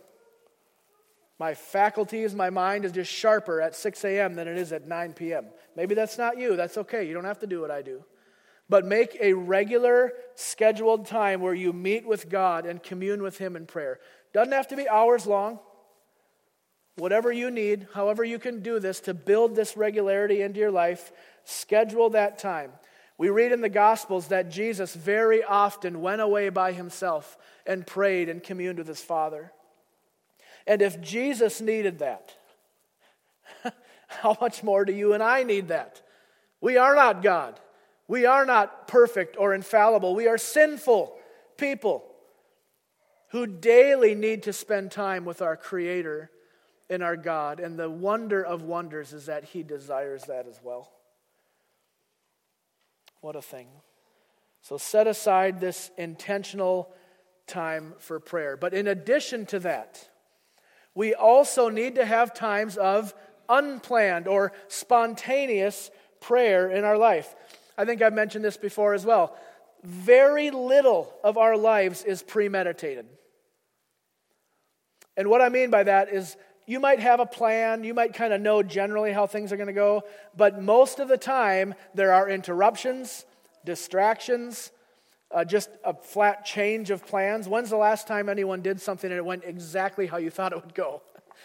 My 1.39 1.55
faculties, 1.55 2.35
my 2.35 2.51
mind 2.51 2.85
is 2.85 2.93
just 2.93 3.13
sharper 3.13 3.61
at 3.61 3.75
6 3.75 4.05
a.m. 4.05 4.35
than 4.35 4.49
it 4.49 4.59
is 4.59 4.73
at 4.73 4.89
9 4.89 5.13
p.m. 5.13 5.47
Maybe 5.77 5.95
that's 5.95 6.19
not 6.19 6.39
you. 6.39 6.57
That's 6.57 6.77
okay. 6.79 7.07
You 7.07 7.15
don't 7.15 7.25
have 7.25 7.39
to 7.41 7.47
do 7.47 7.61
what 7.61 7.71
I 7.71 7.83
do. 7.83 8.05
But 8.69 8.85
make 8.85 9.17
a 9.21 9.33
regular, 9.33 10.13
scheduled 10.35 11.07
time 11.07 11.41
where 11.41 11.55
you 11.55 11.73
meet 11.73 12.07
with 12.07 12.29
God 12.29 12.67
and 12.67 12.83
commune 12.83 13.23
with 13.23 13.39
Him 13.39 13.57
in 13.57 13.67
prayer. 13.67 14.01
Doesn't 14.35 14.53
have 14.53 14.69
to 14.69 14.77
be 14.77 14.89
hours 14.89 15.27
long. 15.27 15.61
Whatever 16.97 17.33
you 17.33 17.51
need, 17.51 17.87
however 17.95 18.25
you 18.25 18.41
can 18.41 18.61
do 18.61 18.81
this 18.81 18.99
to 19.01 19.15
build 19.15 19.55
this 19.55 19.77
regularity 19.77 20.43
into 20.43 20.59
your 20.59 20.73
life, 20.73 21.13
schedule 21.45 22.11
that 22.11 22.39
time. 22.39 22.73
We 23.19 23.31
read 23.31 23.51
in 23.51 23.61
the 23.61 23.69
Gospels 23.69 24.29
that 24.29 24.49
Jesus 24.49 24.95
very 24.95 25.43
often 25.43 26.01
went 26.01 26.21
away 26.21 26.51
by 26.51 26.73
himself 26.73 27.37
and 27.67 27.85
prayed 27.85 28.29
and 28.29 28.41
communed 28.41 28.79
with 28.79 28.87
his 28.87 29.01
Father. 29.01 29.53
And 30.69 30.81
if 30.81 31.01
Jesus 31.01 31.61
needed 31.61 31.99
that, 31.99 32.33
how 34.07 34.37
much 34.41 34.63
more 34.63 34.85
do 34.85 34.93
you 34.93 35.15
and 35.15 35.23
I 35.23 35.43
need 35.43 35.69
that? 35.69 36.01
We 36.61 36.77
are 36.77 36.95
not 36.95 37.23
God. 37.23 37.59
We 38.07 38.25
are 38.25 38.47
not 38.47 38.87
perfect 38.87 39.37
or 39.37 39.53
infallible. 39.53 40.15
We 40.15 40.29
are 40.29 40.39
sinful 40.39 41.15
people 41.57 42.05
who 43.31 43.47
daily 43.47 44.15
need 44.15 44.45
to 44.45 44.53
spend 44.53 44.93
time 44.93 45.25
with 45.25 45.43
our 45.43 45.57
Creator 45.57 46.31
and 46.89 47.03
our 47.03 47.17
God. 47.17 47.59
And 47.59 47.77
the 47.77 47.91
wonder 47.91 48.43
of 48.43 48.63
wonders 48.63 49.13
is 49.13 49.27
that 49.27 49.45
He 49.45 49.65
desires 49.65 50.23
that 50.25 50.47
as 50.47 50.61
well. 50.63 50.91
What 53.21 53.37
a 53.37 53.43
thing. 53.43 53.69
So 54.63 54.77
set 54.77 55.07
aside 55.07 55.61
this 55.61 55.91
intentional 55.97 56.93
time 57.47 57.95
for 57.99 58.21
prayer. 58.21 58.57
But 58.57 58.75
in 58.75 58.87
addition 58.87 59.47
to 59.47 59.59
that, 59.61 60.09
we 60.95 61.15
also 61.15 61.69
need 61.69 61.95
to 61.97 62.05
have 62.05 62.35
times 62.35 62.77
of 62.77 63.15
unplanned 63.49 64.29
or 64.29 64.53
spontaneous 64.69 65.91
prayer 66.21 66.71
in 66.71 66.85
our 66.85 66.99
life. 66.99 67.35
I 67.77 67.85
think 67.85 68.03
I've 68.03 68.13
mentioned 68.13 68.45
this 68.45 68.57
before 68.57 68.95
as 68.95 69.07
well. 69.07 69.37
Very 69.85 70.51
little 70.51 71.13
of 71.23 71.39
our 71.39 71.57
lives 71.57 72.03
is 72.03 72.23
premeditated. 72.23 73.07
And 75.17 75.29
what 75.29 75.41
I 75.41 75.49
mean 75.49 75.71
by 75.71 75.85
that 75.85 76.13
is 76.13 76.37
you 76.69 76.81
might 76.81 77.01
have 77.01 77.19
a 77.19 77.27
plan, 77.27 77.83
you 77.83 77.95
might 77.95 78.13
kind 78.13 78.33
of 78.33 78.43
know 78.43 78.63
generally 78.63 79.11
how 79.11 79.27
things 79.27 79.53
are 79.53 79.57
going 79.57 79.69
to 79.69 79.73
go, 79.73 80.03
but 80.37 80.63
most 80.63 81.01
of 81.01 81.09
the 81.09 81.17
time 81.17 81.75
there 81.95 82.13
are 82.13 82.29
interruptions, 82.29 83.25
distractions, 83.65 84.71
uh, 85.31 85.45
just 85.45 85.71
a 85.83 85.95
flat 85.95 86.45
change 86.45 86.91
of 86.91 87.07
plans. 87.07 87.49
When's 87.49 87.71
the 87.71 87.77
last 87.77 88.07
time 88.07 88.29
anyone 88.29 88.61
did 88.61 88.83
something 88.83 89.11
and 89.11 89.17
it 89.17 89.25
went 89.25 89.45
exactly 89.45 90.07
how 90.07 90.19
you 90.19 90.29
thought 90.29 90.53
it 90.53 90.63
would 90.63 90.75
go? 90.75 91.01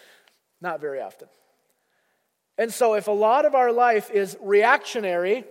Not 0.62 0.82
very 0.82 1.00
often. 1.00 1.30
And 2.58 2.72
so, 2.72 2.94
if 2.94 3.08
a 3.08 3.12
lot 3.12 3.46
of 3.46 3.56
our 3.56 3.72
life 3.72 4.12
is 4.12 4.38
reactionary, 4.42 5.46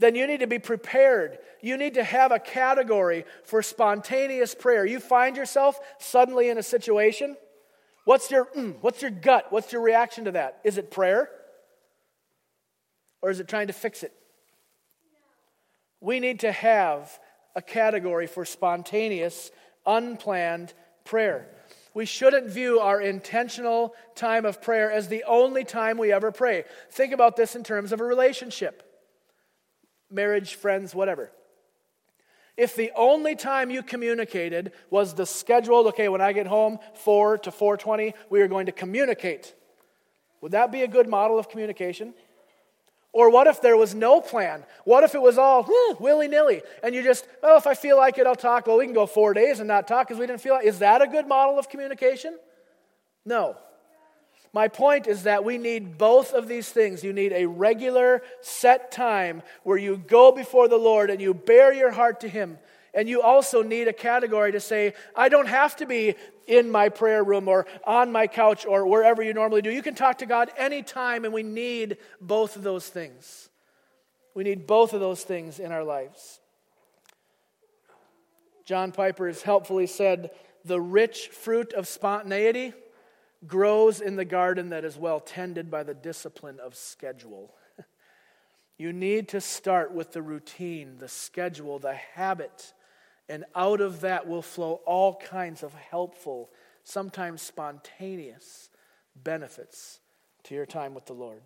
then 0.00 0.14
you 0.16 0.26
need 0.26 0.40
to 0.40 0.46
be 0.46 0.58
prepared. 0.58 1.38
You 1.62 1.76
need 1.76 1.94
to 1.94 2.04
have 2.04 2.32
a 2.32 2.38
category 2.38 3.24
for 3.44 3.62
spontaneous 3.62 4.54
prayer. 4.54 4.84
You 4.84 4.98
find 4.98 5.36
yourself 5.36 5.78
suddenly 5.98 6.48
in 6.48 6.58
a 6.58 6.62
situation. 6.62 7.36
What's 8.04 8.30
your, 8.30 8.46
mm, 8.46 8.76
what's 8.80 9.02
your 9.02 9.10
gut? 9.10 9.46
What's 9.50 9.72
your 9.72 9.82
reaction 9.82 10.24
to 10.24 10.32
that? 10.32 10.60
Is 10.64 10.78
it 10.78 10.90
prayer? 10.90 11.28
Or 13.22 13.30
is 13.30 13.40
it 13.40 13.48
trying 13.48 13.66
to 13.66 13.72
fix 13.72 14.02
it? 14.02 14.12
We 16.00 16.20
need 16.20 16.40
to 16.40 16.52
have 16.52 17.18
a 17.54 17.60
category 17.60 18.26
for 18.26 18.44
spontaneous, 18.44 19.50
unplanned 19.84 20.72
prayer. 21.04 21.48
We 21.92 22.06
shouldn't 22.06 22.48
view 22.48 22.78
our 22.80 23.00
intentional 23.00 23.94
time 24.14 24.44
of 24.44 24.62
prayer 24.62 24.90
as 24.90 25.08
the 25.08 25.24
only 25.24 25.64
time 25.64 25.98
we 25.98 26.12
ever 26.12 26.30
pray. 26.30 26.64
Think 26.90 27.12
about 27.12 27.36
this 27.36 27.56
in 27.56 27.64
terms 27.64 27.92
of 27.92 28.00
a 28.00 28.04
relationship 28.04 28.86
marriage, 30.12 30.54
friends, 30.54 30.94
whatever. 30.94 31.30
If 32.60 32.76
the 32.76 32.92
only 32.94 33.36
time 33.36 33.70
you 33.70 33.82
communicated 33.82 34.72
was 34.90 35.14
the 35.14 35.24
scheduled, 35.24 35.86
okay, 35.86 36.10
when 36.10 36.20
I 36.20 36.34
get 36.34 36.46
home, 36.46 36.78
4 36.92 37.38
to 37.38 37.50
4:20, 37.50 38.12
we 38.28 38.42
are 38.42 38.48
going 38.48 38.66
to 38.66 38.72
communicate. 38.72 39.54
Would 40.42 40.52
that 40.52 40.70
be 40.70 40.82
a 40.82 40.86
good 40.86 41.08
model 41.08 41.38
of 41.38 41.48
communication? 41.48 42.12
Or 43.14 43.30
what 43.30 43.46
if 43.46 43.62
there 43.62 43.78
was 43.78 43.94
no 43.94 44.20
plan? 44.20 44.66
What 44.84 45.04
if 45.04 45.14
it 45.14 45.22
was 45.22 45.38
all 45.38 45.66
hmm, 45.66 46.04
willy 46.04 46.28
nilly 46.28 46.60
and 46.82 46.94
you 46.94 47.02
just, 47.02 47.26
oh, 47.42 47.56
if 47.56 47.66
I 47.66 47.72
feel 47.72 47.96
like 47.96 48.18
it, 48.18 48.26
I'll 48.26 48.36
talk. 48.36 48.66
Well, 48.66 48.76
we 48.76 48.84
can 48.84 48.92
go 48.92 49.06
four 49.06 49.32
days 49.32 49.60
and 49.60 49.66
not 49.66 49.88
talk 49.88 50.06
because 50.06 50.20
we 50.20 50.26
didn't 50.26 50.42
feel 50.42 50.52
like 50.52 50.66
Is 50.66 50.80
that 50.80 51.00
a 51.00 51.06
good 51.06 51.26
model 51.26 51.58
of 51.58 51.70
communication? 51.70 52.38
No. 53.24 53.56
My 54.52 54.66
point 54.68 55.06
is 55.06 55.24
that 55.24 55.44
we 55.44 55.58
need 55.58 55.96
both 55.96 56.32
of 56.32 56.48
these 56.48 56.68
things. 56.68 57.04
You 57.04 57.12
need 57.12 57.32
a 57.32 57.46
regular, 57.46 58.22
set 58.40 58.90
time 58.90 59.42
where 59.62 59.78
you 59.78 59.96
go 59.96 60.32
before 60.32 60.66
the 60.66 60.76
Lord 60.76 61.08
and 61.08 61.20
you 61.20 61.34
bare 61.34 61.72
your 61.72 61.92
heart 61.92 62.20
to 62.20 62.28
Him. 62.28 62.58
And 62.92 63.08
you 63.08 63.22
also 63.22 63.62
need 63.62 63.86
a 63.86 63.92
category 63.92 64.50
to 64.50 64.58
say, 64.58 64.94
I 65.14 65.28
don't 65.28 65.46
have 65.46 65.76
to 65.76 65.86
be 65.86 66.16
in 66.48 66.68
my 66.68 66.88
prayer 66.88 67.22
room 67.22 67.46
or 67.46 67.66
on 67.84 68.10
my 68.10 68.26
couch 68.26 68.66
or 68.66 68.84
wherever 68.86 69.22
you 69.22 69.32
normally 69.32 69.62
do. 69.62 69.70
You 69.70 69.82
can 69.82 69.94
talk 69.94 70.18
to 70.18 70.26
God 70.26 70.50
anytime, 70.56 71.24
and 71.24 71.32
we 71.32 71.44
need 71.44 71.98
both 72.20 72.56
of 72.56 72.64
those 72.64 72.88
things. 72.88 73.48
We 74.34 74.42
need 74.42 74.66
both 74.66 74.92
of 74.92 74.98
those 74.98 75.22
things 75.22 75.60
in 75.60 75.70
our 75.70 75.84
lives. 75.84 76.40
John 78.64 78.90
Piper 78.90 79.28
has 79.28 79.42
helpfully 79.42 79.86
said, 79.86 80.30
The 80.64 80.80
rich 80.80 81.28
fruit 81.28 81.72
of 81.72 81.86
spontaneity 81.86 82.72
grows 83.46 84.00
in 84.00 84.16
the 84.16 84.24
garden 84.24 84.70
that 84.70 84.84
is 84.84 84.96
well 84.96 85.20
tended 85.20 85.70
by 85.70 85.82
the 85.82 85.94
discipline 85.94 86.58
of 86.60 86.74
schedule. 86.74 87.54
you 88.78 88.92
need 88.92 89.28
to 89.28 89.40
start 89.40 89.92
with 89.92 90.12
the 90.12 90.22
routine, 90.22 90.98
the 90.98 91.08
schedule, 91.08 91.78
the 91.78 91.94
habit 91.94 92.72
and 93.30 93.44
out 93.54 93.80
of 93.80 94.00
that 94.00 94.26
will 94.26 94.42
flow 94.42 94.80
all 94.84 95.14
kinds 95.14 95.62
of 95.62 95.72
helpful, 95.72 96.50
sometimes 96.82 97.40
spontaneous 97.40 98.70
benefits 99.14 100.00
to 100.42 100.56
your 100.56 100.66
time 100.66 100.94
with 100.94 101.06
the 101.06 101.12
Lord. 101.12 101.40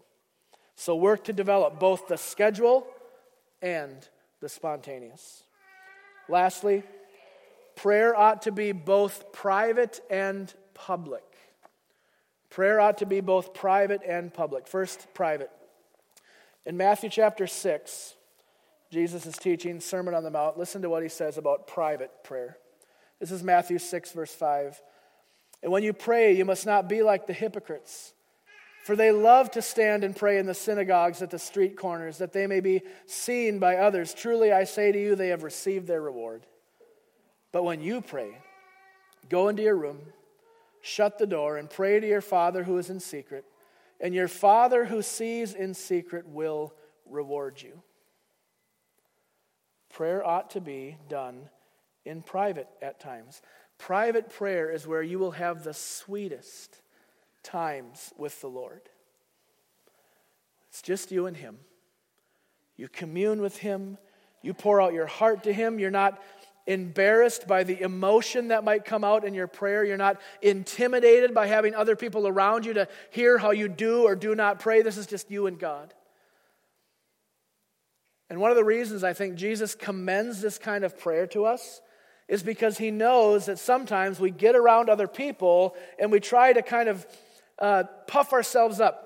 So 0.77 0.97
work 0.97 1.25
to 1.25 1.35
develop 1.35 1.79
both 1.79 2.09
the 2.09 2.17
schedule 2.17 2.87
and 3.61 3.97
the 4.41 4.49
spontaneous. 4.49 5.43
Lastly, 6.27 6.85
prayer 7.77 8.17
ought 8.17 8.41
to 8.43 8.51
be 8.51 8.73
both 8.73 9.31
private 9.31 10.01
and 10.09 10.53
public. 10.73 11.23
Prayer 12.55 12.81
ought 12.81 12.99
to 12.99 13.07
be 13.07 13.21
both 13.21 13.53
private 13.53 14.03
and 14.07 14.33
public. 14.33 14.69
First, 14.69 15.09
private. 15.13 15.51
In 16.65 16.77
Matthew 16.77 17.11
chapter 17.11 17.49
6, 17.49 18.15
Jesus 18.93 19.27
is 19.27 19.37
teaching 19.37 19.81
Sermon 19.81 20.15
on 20.15 20.23
the 20.23 20.31
Mount. 20.31 20.57
Listen 20.57 20.81
to 20.83 20.89
what 20.89 21.03
he 21.03 21.09
says 21.09 21.37
about 21.37 21.67
private 21.67 22.13
prayer. 22.23 22.57
This 23.19 23.33
is 23.33 23.43
Matthew 23.43 23.81
6, 23.81 24.13
verse 24.13 24.33
5. 24.33 24.81
And 25.65 25.73
when 25.73 25.83
you 25.83 25.93
pray, 25.93 26.37
you 26.37 26.45
must 26.45 26.65
not 26.65 26.89
be 26.89 27.03
like 27.03 27.27
the 27.27 27.33
hypocrites, 27.33 28.13
for 28.85 28.95
they 28.95 29.11
love 29.11 29.51
to 29.51 29.61
stand 29.61 30.05
and 30.05 30.15
pray 30.15 30.39
in 30.39 30.47
the 30.47 30.55
synagogues 30.55 31.23
at 31.23 31.33
the 31.33 31.41
street 31.41 31.77
corners, 31.77 32.19
that 32.19 32.33
they 32.33 32.47
may 32.47 32.61
be 32.61 32.83
seen 33.07 33.59
by 33.59 33.79
others. 33.79 34.15
Truly, 34.15 34.53
I 34.53 34.63
say 34.63 34.93
to 34.93 35.03
you, 35.03 35.17
they 35.17 35.31
have 35.31 35.43
received 35.43 35.89
their 35.89 36.01
reward. 36.01 36.47
But 37.51 37.65
when 37.65 37.81
you 37.81 38.01
pray, 38.01 38.39
go 39.29 39.49
into 39.49 39.65
your 39.65 39.75
room, 39.75 39.99
shut 40.85 41.19
the 41.19 41.27
door, 41.27 41.57
and 41.57 41.71
pray 41.71 41.99
to 41.99 42.07
your 42.07 42.21
Father 42.21 42.63
who 42.63 42.79
is 42.79 42.91
in 42.91 43.01
secret, 43.01 43.45
and 44.01 44.15
your 44.15 44.29
Father 44.29 44.85
who 44.85 45.01
sees 45.03 45.55
in 45.55 45.75
secret 45.75 46.29
will 46.29 46.75
reward 47.07 47.61
you 47.63 47.83
Prayer 49.95 50.27
ought 50.27 50.51
to 50.51 50.61
be 50.61 50.97
done 51.09 51.49
in 52.05 52.21
private 52.21 52.67
at 52.83 52.99
times. 52.99 53.41
Private 53.79 54.29
prayer 54.29 54.69
is 54.69 54.89
where 54.89 55.03
you 55.03 55.21
will 55.21 55.31
have 55.31 55.63
the 55.63 55.73
sweetest 55.73 56.83
times 57.45 58.13
with 58.19 58.41
the 58.41 58.49
Lord. 58.49 58.81
It's 60.69 60.83
just 60.83 61.13
you 61.13 61.27
and 61.27 61.37
Him. 61.37 61.59
You 62.77 62.89
commune 62.89 63.41
with 63.41 63.59
Him, 63.59 63.97
you 64.43 64.53
pour 64.53 64.83
out 64.83 64.95
your 64.95 65.07
heart 65.07 65.45
to 65.45 65.53
Him. 65.53 65.79
You're 65.79 65.93
not 65.93 66.21
embarrassed 66.67 67.47
by 67.47 67.65
the 67.65 67.81
emotion 67.81 68.49
that 68.49 68.65
might 68.65 68.85
come 68.85 69.05
out 69.05 69.25
in 69.25 69.35
your 69.35 69.47
prayer. 69.47 69.85
You're 69.85 69.97
not 69.97 70.21
intimidated 70.41 71.35
by 71.35 71.47
having 71.47 71.75
other 71.75 71.97
people 71.97 72.27
around 72.27 72.65
you 72.65 72.75
to 72.75 72.89
hear 73.11 73.39
how 73.39 73.51
you 73.51 73.69
do 73.69 74.03
or 74.05 74.17
do 74.17 74.35
not 74.35 74.61
pray. 74.61 74.83
This 74.83 74.97
is 74.97 75.07
just 75.07 75.31
you 75.31 75.47
and 75.47 75.59
God. 75.59 75.93
And 78.31 78.41
one 78.41 78.51
of 78.51 78.57
the 78.57 78.65
reasons 78.65 79.05
I 79.05 79.13
think 79.13 79.37
Jesus 79.37 79.75
commends 79.75 80.41
this 80.41 80.59
kind 80.59 80.85
of 80.85 80.99
prayer 80.99 81.27
to 81.29 81.45
us 81.45 81.81
is 82.27 82.43
because 82.43 82.79
he 82.79 82.91
knows 82.91 83.47
that 83.47 83.59
sometimes 83.59 84.19
we 84.19 84.31
get 84.31 84.57
around 84.57 84.89
other 84.89 85.07
people 85.07 85.77
and 85.99 86.11
we 86.11 86.21
try 86.21 86.53
to 86.53 86.63
kind 86.63 86.89
of 86.89 87.07
uh, 87.59 87.85
puff 88.07 88.33
ourselves 88.33 88.81
up. 88.81 89.03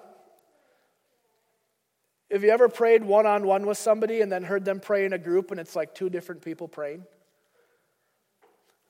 Have 2.31 2.45
you 2.45 2.51
ever 2.51 2.69
prayed 2.69 3.03
one 3.03 3.27
on 3.27 3.47
one 3.47 3.67
with 3.67 3.79
somebody 3.79 4.21
and 4.21 4.31
then 4.31 4.45
heard 4.45 4.65
them 4.65 4.79
pray 4.81 5.05
in 5.05 5.13
a 5.13 5.19
group 5.19 5.51
and 5.51 5.59
it's 5.59 5.75
like 5.75 5.95
two 5.95 6.09
different 6.09 6.43
people 6.43 6.69
praying? 6.69 7.05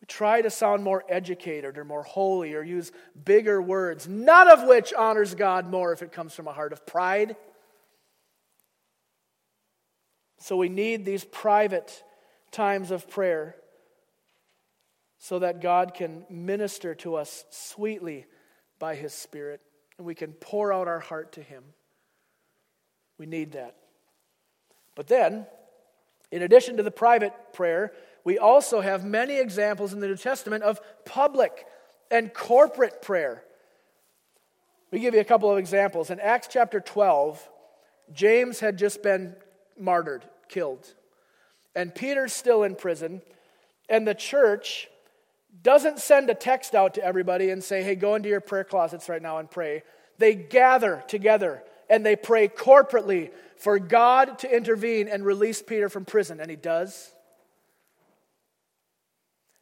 Try 0.09 0.41
to 0.41 0.51
sound 0.51 0.83
more 0.83 1.05
educated 1.09 1.77
or 1.77 1.85
more 1.85 2.03
holy 2.03 2.55
or 2.55 2.63
use 2.63 2.91
bigger 3.25 3.61
words, 3.61 4.09
none 4.09 4.49
of 4.49 4.67
which 4.67 4.95
honors 4.95 5.35
God 5.35 5.71
more 5.71 5.93
if 5.93 6.03
it 6.03 6.13
comes 6.13 6.35
from 6.35 6.49
a 6.49 6.53
heart 6.53 6.73
of 6.73 6.87
pride. 6.87 7.37
So 10.39 10.57
we 10.57 10.71
need 10.71 11.05
these 11.05 11.25
private 11.25 12.03
times 12.51 12.91
of 12.91 13.09
prayer 13.09 13.55
so 15.19 15.41
that 15.41 15.61
God 15.61 15.93
can 15.95 16.25
minister 16.31 16.95
to 16.97 17.17
us 17.17 17.45
sweetly 17.51 18.25
by 18.79 18.95
His 18.95 19.13
Spirit 19.13 19.61
and 19.99 20.07
we 20.07 20.15
can 20.15 20.33
pour 20.33 20.73
out 20.73 20.89
our 20.89 21.01
heart 21.01 21.33
to 21.33 21.43
Him. 21.43 21.65
We 23.19 23.27
need 23.27 23.53
that. 23.53 23.77
But 24.95 25.09
then, 25.09 25.47
in 26.31 26.43
addition 26.43 26.77
to 26.77 26.83
the 26.83 26.91
private 26.91 27.33
prayer, 27.53 27.93
we 28.29 28.37
also 28.37 28.83
have 28.83 29.07
many 29.07 29.41
examples 29.41 29.95
in 29.95 30.01
the 30.01 30.07
New 30.07 30.15
Testament 30.15 30.63
of 30.63 30.83
public 31.07 31.65
and 32.11 32.35
corporate 32.35 33.01
prayer. 33.01 33.43
We 34.91 35.01
give 35.01 35.15
you 35.15 35.21
a 35.21 35.25
couple 35.25 35.51
of 35.51 35.57
examples. 35.57 36.11
In 36.11 36.21
Acts 36.21 36.47
chapter 36.51 36.79
12, 36.79 37.49
James 38.13 38.61
had 38.61 38.77
just 38.77 39.03
been 39.03 39.35
martyred, 39.81 40.27
killed. 40.47 40.93
And 41.75 41.95
Peter's 41.95 42.35
still 42.35 42.65
in 42.65 42.75
prison. 42.75 43.23
And 43.89 44.07
the 44.07 44.15
church 44.15 44.89
doesn't 45.63 45.99
send 45.99 46.29
a 46.29 46.35
text 46.35 46.75
out 46.75 46.93
to 46.97 47.03
everybody 47.03 47.49
and 47.49 47.65
say, 47.65 47.83
hey, 47.83 47.95
go 47.95 48.15
into 48.15 48.29
your 48.29 48.43
prayer 48.43 48.65
closets 48.65 49.09
right 49.09 49.23
now 49.23 49.39
and 49.39 49.51
pray. 49.51 49.85
They 50.19 50.35
gather 50.35 51.03
together 51.09 51.63
and 51.89 52.05
they 52.05 52.15
pray 52.15 52.49
corporately 52.49 53.31
for 53.57 53.79
God 53.79 54.41
to 54.41 54.55
intervene 54.55 55.09
and 55.09 55.25
release 55.25 55.63
Peter 55.63 55.89
from 55.89 56.05
prison. 56.05 56.41
And 56.41 56.51
he 56.51 56.57
does. 56.57 57.15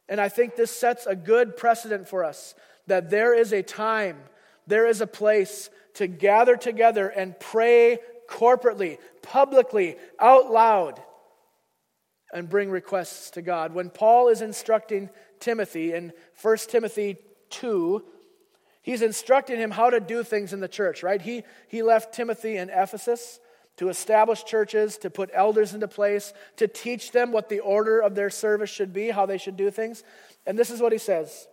And 0.09 0.21
I 0.21 0.29
think 0.29 0.55
this 0.55 0.71
sets 0.71 1.05
a 1.05 1.15
good 1.15 1.57
precedent 1.57 2.07
for 2.07 2.23
us 2.23 2.55
that 2.87 3.09
there 3.09 3.33
is 3.33 3.51
a 3.51 3.61
time, 3.61 4.17
there 4.65 4.87
is 4.87 5.01
a 5.01 5.07
place 5.07 5.69
to 5.95 6.07
gather 6.07 6.55
together 6.55 7.09
and 7.09 7.37
pray 7.39 7.99
corporately, 8.29 8.97
publicly, 9.21 9.97
out 10.19 10.51
loud, 10.51 11.01
and 12.31 12.49
bring 12.49 12.69
requests 12.69 13.31
to 13.31 13.41
God. 13.41 13.73
When 13.73 13.89
Paul 13.89 14.29
is 14.29 14.41
instructing 14.41 15.09
Timothy 15.39 15.93
in 15.93 16.13
1 16.41 16.57
Timothy 16.69 17.17
2, 17.49 18.03
he's 18.81 19.01
instructing 19.01 19.57
him 19.57 19.71
how 19.71 19.89
to 19.89 19.99
do 19.99 20.23
things 20.23 20.53
in 20.53 20.59
the 20.59 20.67
church, 20.67 21.03
right? 21.03 21.21
He, 21.21 21.43
he 21.67 21.83
left 21.83 22.13
Timothy 22.13 22.57
in 22.57 22.69
Ephesus 22.69 23.39
to 23.77 23.89
establish 23.89 24.43
churches, 24.43 24.97
to 24.97 25.09
put 25.09 25.29
elders 25.33 25.73
into 25.73 25.87
place, 25.87 26.33
to 26.57 26.67
teach 26.67 27.11
them 27.11 27.31
what 27.31 27.49
the 27.49 27.59
order 27.59 27.99
of 27.99 28.15
their 28.15 28.29
service 28.29 28.69
should 28.69 28.91
be, 28.91 29.09
how 29.09 29.25
they 29.25 29.37
should 29.37 29.55
do 29.55 29.71
things. 29.71 30.03
And 30.45 30.57
this 30.57 30.69
is 30.69 30.81
what 30.81 30.91
he 30.91 30.97
says. 30.97 31.47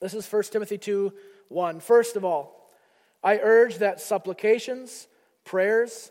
This 0.00 0.14
is 0.14 0.30
1 0.30 0.42
Timothy 0.44 0.78
2 0.78 1.12
1. 1.48 1.80
First 1.80 2.16
of 2.16 2.24
all, 2.24 2.70
I 3.22 3.38
urge 3.38 3.78
that 3.78 4.00
supplications, 4.00 5.06
prayers, 5.44 6.10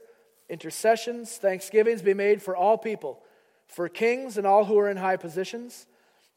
intercessions, 0.49 1.37
thanksgivings 1.37 2.01
be 2.01 2.13
made 2.13 2.41
for 2.41 2.55
all 2.55 2.77
people, 2.77 3.21
for 3.67 3.89
kings 3.89 4.37
and 4.37 4.45
all 4.45 4.65
who 4.65 4.77
are 4.77 4.89
in 4.89 4.97
high 4.97 5.17
positions, 5.17 5.87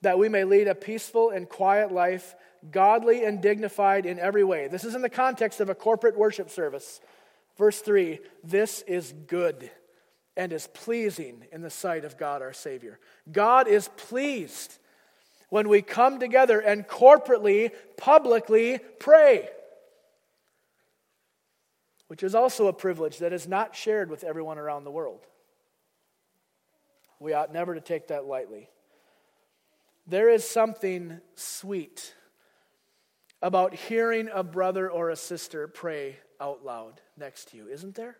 that 0.00 0.18
we 0.18 0.28
may 0.28 0.44
lead 0.44 0.68
a 0.68 0.74
peaceful 0.74 1.30
and 1.30 1.48
quiet 1.48 1.92
life, 1.92 2.34
godly 2.70 3.24
and 3.24 3.42
dignified 3.42 4.06
in 4.06 4.18
every 4.18 4.44
way. 4.44 4.68
This 4.68 4.84
is 4.84 4.94
in 4.94 5.02
the 5.02 5.10
context 5.10 5.60
of 5.60 5.68
a 5.68 5.74
corporate 5.74 6.16
worship 6.16 6.48
service. 6.48 7.00
Verse 7.56 7.80
3 7.80 8.20
This 8.42 8.82
is 8.82 9.12
good 9.26 9.70
and 10.36 10.52
is 10.52 10.66
pleasing 10.68 11.44
in 11.52 11.62
the 11.62 11.70
sight 11.70 12.04
of 12.04 12.18
God 12.18 12.42
our 12.42 12.52
Savior. 12.52 12.98
God 13.30 13.68
is 13.68 13.88
pleased 13.96 14.78
when 15.48 15.68
we 15.68 15.82
come 15.82 16.18
together 16.18 16.58
and 16.58 16.88
corporately, 16.88 17.70
publicly 17.96 18.80
pray 18.98 19.48
which 22.08 22.22
is 22.22 22.34
also 22.34 22.66
a 22.68 22.72
privilege 22.72 23.18
that 23.18 23.32
is 23.32 23.48
not 23.48 23.74
shared 23.74 24.10
with 24.10 24.24
everyone 24.24 24.58
around 24.58 24.84
the 24.84 24.90
world. 24.90 25.26
We 27.18 27.32
ought 27.32 27.52
never 27.52 27.74
to 27.74 27.80
take 27.80 28.08
that 28.08 28.26
lightly. 28.26 28.68
There 30.06 30.28
is 30.28 30.48
something 30.48 31.20
sweet 31.34 32.14
about 33.40 33.74
hearing 33.74 34.28
a 34.32 34.44
brother 34.44 34.90
or 34.90 35.10
a 35.10 35.16
sister 35.16 35.66
pray 35.66 36.18
out 36.40 36.64
loud 36.64 37.00
next 37.16 37.50
to 37.50 37.56
you, 37.56 37.68
isn't 37.68 37.94
there? 37.94 38.16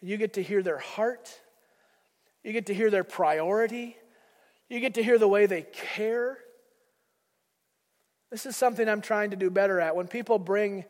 You 0.00 0.16
get 0.16 0.34
to 0.34 0.42
hear 0.42 0.62
their 0.62 0.78
heart, 0.78 1.38
you 2.42 2.52
get 2.52 2.66
to 2.66 2.74
hear 2.74 2.90
their 2.90 3.04
priority, 3.04 3.96
you 4.68 4.80
get 4.80 4.94
to 4.94 5.02
hear 5.02 5.18
the 5.18 5.28
way 5.28 5.46
they 5.46 5.62
care. 5.62 6.38
This 8.30 8.46
is 8.46 8.56
something 8.56 8.88
I'm 8.88 9.02
trying 9.02 9.30
to 9.30 9.36
do 9.36 9.50
better 9.50 9.80
at. 9.80 9.94
When 9.94 10.08
people 10.08 10.38
bring 10.38 10.84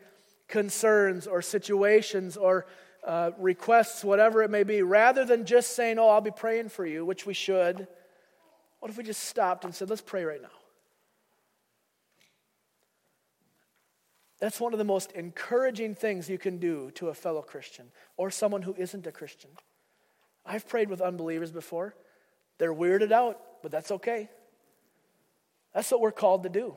concerns 0.47 1.27
or 1.27 1.41
situations 1.41 2.37
or 2.37 2.65
uh, 3.05 3.31
requests, 3.37 4.03
whatever 4.03 4.41
it 4.41 4.49
may 4.49 4.63
be, 4.63 4.81
rather 4.81 5.25
than 5.25 5.45
just 5.45 5.75
saying, 5.75 5.99
Oh, 5.99 6.07
I'll 6.07 6.21
be 6.21 6.31
praying 6.31 6.69
for 6.69 6.85
you, 6.85 7.05
which 7.05 7.25
we 7.25 7.33
should, 7.33 7.87
what 8.79 8.89
if 8.89 8.97
we 8.97 9.03
just 9.03 9.25
stopped 9.25 9.65
and 9.65 9.75
said, 9.75 9.89
Let's 9.89 10.01
pray 10.01 10.23
right 10.23 10.41
now? 10.41 10.47
That's 14.43 14.59
one 14.59 14.73
of 14.73 14.77
the 14.77 14.83
most 14.83 15.13
encouraging 15.13 15.95
things 15.95 16.29
you 16.29 16.37
can 16.37 16.57
do 16.57 16.91
to 16.95 17.07
a 17.07 17.13
fellow 17.13 17.41
Christian 17.41 17.85
or 18.17 18.29
someone 18.29 18.61
who 18.61 18.75
isn't 18.77 19.07
a 19.07 19.11
Christian. 19.13 19.49
I've 20.45 20.67
prayed 20.67 20.89
with 20.89 20.99
unbelievers 20.99 21.49
before. 21.49 21.95
They're 22.57 22.73
weirded 22.73 23.13
out, 23.13 23.39
but 23.61 23.71
that's 23.71 23.89
okay. 23.89 24.29
That's 25.73 25.89
what 25.89 26.01
we're 26.01 26.11
called 26.11 26.43
to 26.43 26.49
do. 26.49 26.75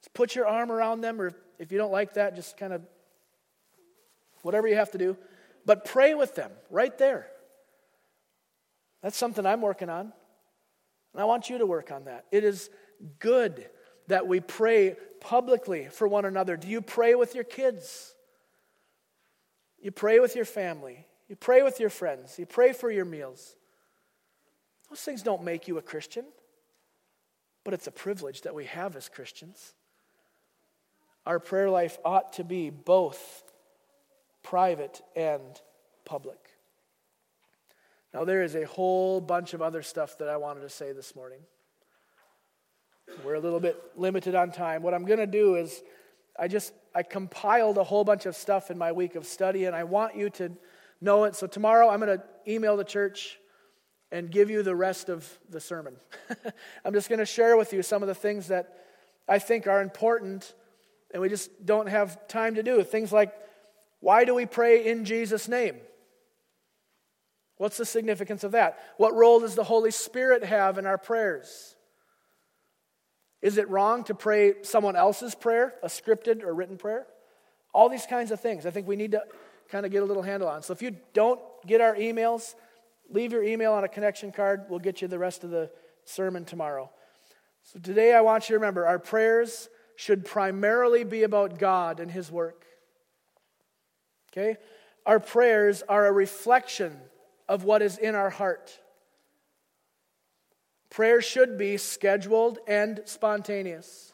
Just 0.00 0.14
put 0.14 0.34
your 0.34 0.48
arm 0.48 0.72
around 0.72 1.00
them, 1.00 1.20
or 1.20 1.30
if 1.60 1.70
you 1.70 1.78
don't 1.78 1.92
like 1.92 2.14
that, 2.14 2.34
just 2.34 2.56
kind 2.56 2.72
of 2.72 2.82
whatever 4.42 4.66
you 4.66 4.74
have 4.74 4.90
to 4.90 4.98
do. 4.98 5.16
But 5.64 5.84
pray 5.84 6.14
with 6.14 6.34
them 6.34 6.50
right 6.70 6.98
there. 6.98 7.28
That's 9.04 9.16
something 9.16 9.46
I'm 9.46 9.60
working 9.60 9.90
on. 9.90 10.12
And 11.12 11.22
I 11.22 11.24
want 11.24 11.50
you 11.50 11.58
to 11.58 11.66
work 11.66 11.92
on 11.92 12.06
that. 12.06 12.24
It 12.32 12.42
is 12.42 12.68
good 13.20 13.68
that 14.08 14.26
we 14.26 14.40
pray 14.40 14.96
publicly 15.20 15.88
for 15.90 16.06
one 16.06 16.24
another. 16.24 16.56
Do 16.56 16.68
you 16.68 16.80
pray 16.80 17.14
with 17.14 17.34
your 17.34 17.44
kids? 17.44 18.14
You 19.80 19.90
pray 19.90 20.20
with 20.20 20.36
your 20.36 20.44
family. 20.44 21.06
You 21.28 21.36
pray 21.36 21.62
with 21.62 21.80
your 21.80 21.90
friends. 21.90 22.38
You 22.38 22.46
pray 22.46 22.72
for 22.72 22.90
your 22.90 23.04
meals. 23.04 23.56
Those 24.88 25.00
things 25.00 25.22
don't 25.22 25.42
make 25.42 25.66
you 25.66 25.78
a 25.78 25.82
Christian, 25.82 26.24
but 27.64 27.74
it's 27.74 27.88
a 27.88 27.92
privilege 27.92 28.42
that 28.42 28.54
we 28.54 28.66
have 28.66 28.94
as 28.94 29.08
Christians. 29.08 29.74
Our 31.26 31.40
prayer 31.40 31.68
life 31.68 31.98
ought 32.04 32.34
to 32.34 32.44
be 32.44 32.70
both 32.70 33.42
private 34.44 35.02
and 35.16 35.42
public. 36.04 36.38
Now, 38.14 38.24
there 38.24 38.44
is 38.44 38.54
a 38.54 38.64
whole 38.64 39.20
bunch 39.20 39.52
of 39.52 39.60
other 39.60 39.82
stuff 39.82 40.18
that 40.18 40.28
I 40.28 40.36
wanted 40.36 40.60
to 40.60 40.68
say 40.68 40.92
this 40.92 41.16
morning. 41.16 41.40
We're 43.24 43.34
a 43.34 43.40
little 43.40 43.60
bit 43.60 43.82
limited 43.96 44.34
on 44.34 44.50
time. 44.50 44.82
What 44.82 44.94
I'm 44.94 45.04
going 45.04 45.18
to 45.18 45.26
do 45.26 45.56
is 45.56 45.82
I 46.38 46.48
just 46.48 46.72
I 46.94 47.02
compiled 47.02 47.78
a 47.78 47.84
whole 47.84 48.04
bunch 48.04 48.26
of 48.26 48.34
stuff 48.34 48.70
in 48.70 48.78
my 48.78 48.92
week 48.92 49.14
of 49.14 49.26
study 49.26 49.64
and 49.66 49.76
I 49.76 49.84
want 49.84 50.16
you 50.16 50.30
to 50.30 50.52
know 51.00 51.24
it. 51.24 51.36
So 51.36 51.46
tomorrow 51.46 51.88
I'm 51.88 52.00
going 52.00 52.18
to 52.18 52.24
email 52.50 52.76
the 52.76 52.84
church 52.84 53.38
and 54.10 54.30
give 54.30 54.50
you 54.50 54.62
the 54.62 54.74
rest 54.74 55.08
of 55.08 55.28
the 55.50 55.60
sermon. 55.60 55.96
I'm 56.84 56.92
just 56.92 57.08
going 57.08 57.18
to 57.18 57.26
share 57.26 57.56
with 57.56 57.72
you 57.72 57.82
some 57.82 58.02
of 58.02 58.08
the 58.08 58.14
things 58.14 58.48
that 58.48 58.74
I 59.28 59.38
think 59.38 59.66
are 59.66 59.82
important 59.82 60.54
and 61.12 61.22
we 61.22 61.28
just 61.28 61.64
don't 61.64 61.88
have 61.88 62.26
time 62.28 62.56
to 62.56 62.62
do. 62.62 62.82
Things 62.82 63.12
like 63.12 63.32
why 64.00 64.24
do 64.24 64.34
we 64.34 64.46
pray 64.46 64.86
in 64.86 65.04
Jesus' 65.04 65.48
name? 65.48 65.76
What's 67.56 67.78
the 67.78 67.86
significance 67.86 68.44
of 68.44 68.52
that? 68.52 68.78
What 68.98 69.14
role 69.14 69.40
does 69.40 69.54
the 69.54 69.64
Holy 69.64 69.90
Spirit 69.90 70.44
have 70.44 70.76
in 70.76 70.86
our 70.86 70.98
prayers? 70.98 71.75
Is 73.42 73.58
it 73.58 73.68
wrong 73.68 74.04
to 74.04 74.14
pray 74.14 74.62
someone 74.62 74.96
else's 74.96 75.34
prayer, 75.34 75.74
a 75.82 75.88
scripted 75.88 76.42
or 76.42 76.54
written 76.54 76.76
prayer? 76.76 77.06
All 77.72 77.88
these 77.88 78.06
kinds 78.06 78.30
of 78.30 78.40
things 78.40 78.66
I 78.66 78.70
think 78.70 78.86
we 78.86 78.96
need 78.96 79.12
to 79.12 79.22
kind 79.68 79.84
of 79.84 79.92
get 79.92 80.02
a 80.02 80.06
little 80.06 80.22
handle 80.22 80.48
on. 80.48 80.62
So 80.62 80.72
if 80.72 80.82
you 80.82 80.96
don't 81.12 81.40
get 81.66 81.80
our 81.80 81.94
emails, 81.94 82.54
leave 83.10 83.32
your 83.32 83.42
email 83.42 83.72
on 83.72 83.84
a 83.84 83.88
connection 83.88 84.32
card. 84.32 84.64
We'll 84.68 84.78
get 84.78 85.02
you 85.02 85.08
the 85.08 85.18
rest 85.18 85.44
of 85.44 85.50
the 85.50 85.70
sermon 86.04 86.44
tomorrow. 86.44 86.90
So 87.62 87.78
today 87.78 88.14
I 88.14 88.20
want 88.20 88.48
you 88.48 88.54
to 88.54 88.58
remember 88.60 88.86
our 88.86 88.98
prayers 88.98 89.68
should 89.96 90.24
primarily 90.24 91.04
be 91.04 91.24
about 91.24 91.58
God 91.58 92.00
and 92.00 92.10
His 92.10 92.30
work. 92.30 92.64
Okay? 94.32 94.56
Our 95.04 95.20
prayers 95.20 95.82
are 95.88 96.06
a 96.06 96.12
reflection 96.12 96.96
of 97.48 97.64
what 97.64 97.82
is 97.82 97.98
in 97.98 98.14
our 98.14 98.30
heart. 98.30 98.78
Prayer 100.90 101.20
should 101.20 101.58
be 101.58 101.76
scheduled 101.76 102.58
and 102.66 103.02
spontaneous. 103.04 104.12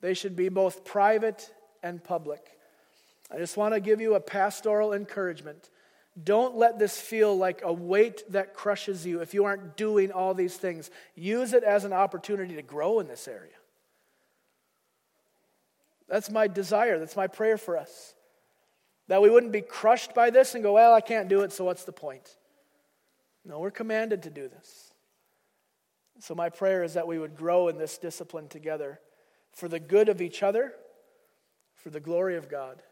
They 0.00 0.14
should 0.14 0.36
be 0.36 0.48
both 0.48 0.84
private 0.84 1.52
and 1.82 2.02
public. 2.02 2.44
I 3.30 3.36
just 3.38 3.56
want 3.56 3.74
to 3.74 3.80
give 3.80 4.00
you 4.00 4.14
a 4.14 4.20
pastoral 4.20 4.92
encouragement. 4.92 5.70
Don't 6.22 6.56
let 6.56 6.78
this 6.78 7.00
feel 7.00 7.36
like 7.36 7.60
a 7.62 7.72
weight 7.72 8.22
that 8.30 8.54
crushes 8.54 9.06
you 9.06 9.20
if 9.20 9.34
you 9.34 9.44
aren't 9.44 9.76
doing 9.76 10.10
all 10.10 10.34
these 10.34 10.56
things. 10.56 10.90
Use 11.14 11.52
it 11.52 11.62
as 11.62 11.84
an 11.84 11.92
opportunity 11.92 12.56
to 12.56 12.62
grow 12.62 13.00
in 13.00 13.06
this 13.06 13.28
area. 13.28 13.52
That's 16.08 16.30
my 16.30 16.48
desire. 16.48 16.98
That's 16.98 17.16
my 17.16 17.26
prayer 17.26 17.58
for 17.58 17.76
us. 17.76 18.14
That 19.08 19.22
we 19.22 19.30
wouldn't 19.30 19.52
be 19.52 19.60
crushed 19.60 20.14
by 20.14 20.30
this 20.30 20.54
and 20.54 20.62
go, 20.62 20.74
well, 20.74 20.94
I 20.94 21.00
can't 21.00 21.28
do 21.28 21.42
it, 21.42 21.52
so 21.52 21.64
what's 21.64 21.84
the 21.84 21.92
point? 21.92 22.36
No, 23.44 23.60
we're 23.60 23.70
commanded 23.70 24.22
to 24.24 24.30
do 24.30 24.48
this. 24.48 24.87
So, 26.20 26.34
my 26.34 26.48
prayer 26.48 26.82
is 26.82 26.94
that 26.94 27.06
we 27.06 27.18
would 27.18 27.36
grow 27.36 27.68
in 27.68 27.78
this 27.78 27.98
discipline 27.98 28.48
together 28.48 29.00
for 29.52 29.68
the 29.68 29.80
good 29.80 30.08
of 30.08 30.20
each 30.20 30.42
other, 30.42 30.72
for 31.74 31.90
the 31.90 32.00
glory 32.00 32.36
of 32.36 32.48
God. 32.48 32.82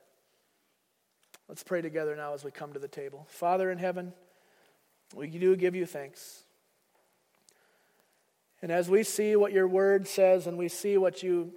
Let's 1.48 1.62
pray 1.62 1.80
together 1.80 2.16
now 2.16 2.34
as 2.34 2.44
we 2.44 2.50
come 2.50 2.72
to 2.72 2.78
the 2.78 2.88
table. 2.88 3.26
Father 3.28 3.70
in 3.70 3.78
heaven, 3.78 4.12
we 5.14 5.28
do 5.28 5.54
give 5.56 5.74
you 5.74 5.86
thanks. 5.86 6.44
And 8.62 8.72
as 8.72 8.88
we 8.88 9.02
see 9.02 9.36
what 9.36 9.52
your 9.52 9.68
word 9.68 10.08
says 10.08 10.46
and 10.46 10.58
we 10.58 10.68
see 10.68 10.96
what 10.96 11.22
you 11.22 11.52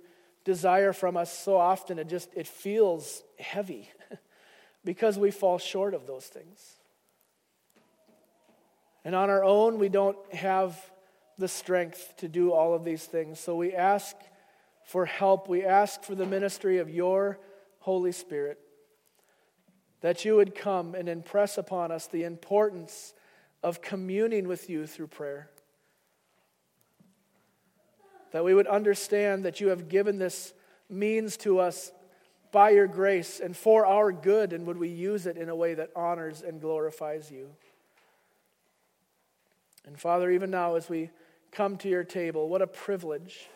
desire 0.45 0.93
from 0.93 1.17
us 1.17 1.37
so 1.37 1.57
often 1.57 1.99
it 1.99 2.07
just 2.07 2.29
it 2.35 2.47
feels 2.47 3.23
heavy 3.37 3.89
because 4.85 5.17
we 5.17 5.31
fall 5.31 5.57
short 5.57 5.93
of 5.93 6.05
those 6.07 6.25
things. 6.25 6.75
And 9.03 9.15
on 9.15 9.29
our 9.29 9.43
own 9.43 9.79
we 9.79 9.89
don't 9.89 10.17
have 10.33 10.79
the 11.39 11.47
strength 11.47 12.15
to 12.17 12.27
do 12.27 12.51
all 12.51 12.73
of 12.73 12.83
these 12.83 13.05
things. 13.05 13.39
So 13.39 13.55
we 13.55 13.73
ask 13.73 14.15
for 14.83 15.05
help. 15.05 15.47
We 15.47 15.65
ask 15.65 16.03
for 16.03 16.15
the 16.15 16.25
ministry 16.25 16.77
of 16.77 16.89
your 16.89 17.39
Holy 17.79 18.11
Spirit 18.11 18.59
that 20.01 20.23
you 20.23 20.35
would 20.35 20.55
come 20.55 20.95
and 20.95 21.09
impress 21.09 21.57
upon 21.57 21.91
us 21.91 22.07
the 22.07 22.23
importance 22.23 23.13
of 23.63 23.81
communing 23.81 24.47
with 24.47 24.69
you 24.69 24.87
through 24.87 25.07
prayer. 25.07 25.49
That 28.31 28.43
we 28.45 28.53
would 28.53 28.67
understand 28.67 29.43
that 29.45 29.59
you 29.59 29.69
have 29.69 29.89
given 29.89 30.17
this 30.17 30.53
means 30.89 31.35
to 31.37 31.59
us 31.59 31.91
by 32.51 32.71
your 32.71 32.87
grace 32.87 33.39
and 33.39 33.55
for 33.55 33.85
our 33.85 34.11
good, 34.11 34.53
and 34.53 34.65
would 34.65 34.77
we 34.77 34.89
use 34.89 35.25
it 35.25 35.37
in 35.37 35.49
a 35.49 35.55
way 35.55 35.73
that 35.75 35.91
honors 35.95 36.41
and 36.41 36.61
glorifies 36.61 37.29
you. 37.29 37.49
And 39.85 39.99
Father, 39.99 40.31
even 40.31 40.49
now 40.49 40.75
as 40.75 40.89
we 40.89 41.09
come 41.51 41.77
to 41.77 41.89
your 41.89 42.03
table. 42.03 42.49
What 42.49 42.61
a 42.61 42.67
privilege 42.67 43.47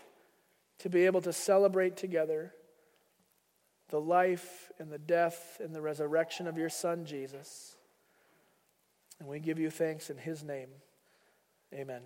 to 0.80 0.90
be 0.90 1.06
able 1.06 1.22
to 1.22 1.34
celebrate 1.34 1.98
together 1.98 2.54
the 3.90 4.02
life 4.02 4.72
and 4.80 4.92
the 4.92 4.98
death 4.98 5.62
and 5.64 5.74
the 5.74 5.82
resurrection 5.82 6.48
of 6.48 6.58
your 6.58 6.70
Son, 6.70 7.06
Jesus. 7.06 7.76
And 9.20 9.30
we 9.30 9.40
give 9.40 9.60
you 9.60 9.70
thanks 9.70 10.10
in 10.10 10.18
his 10.18 10.44
name. 10.44 10.70
Amen. 11.74 12.02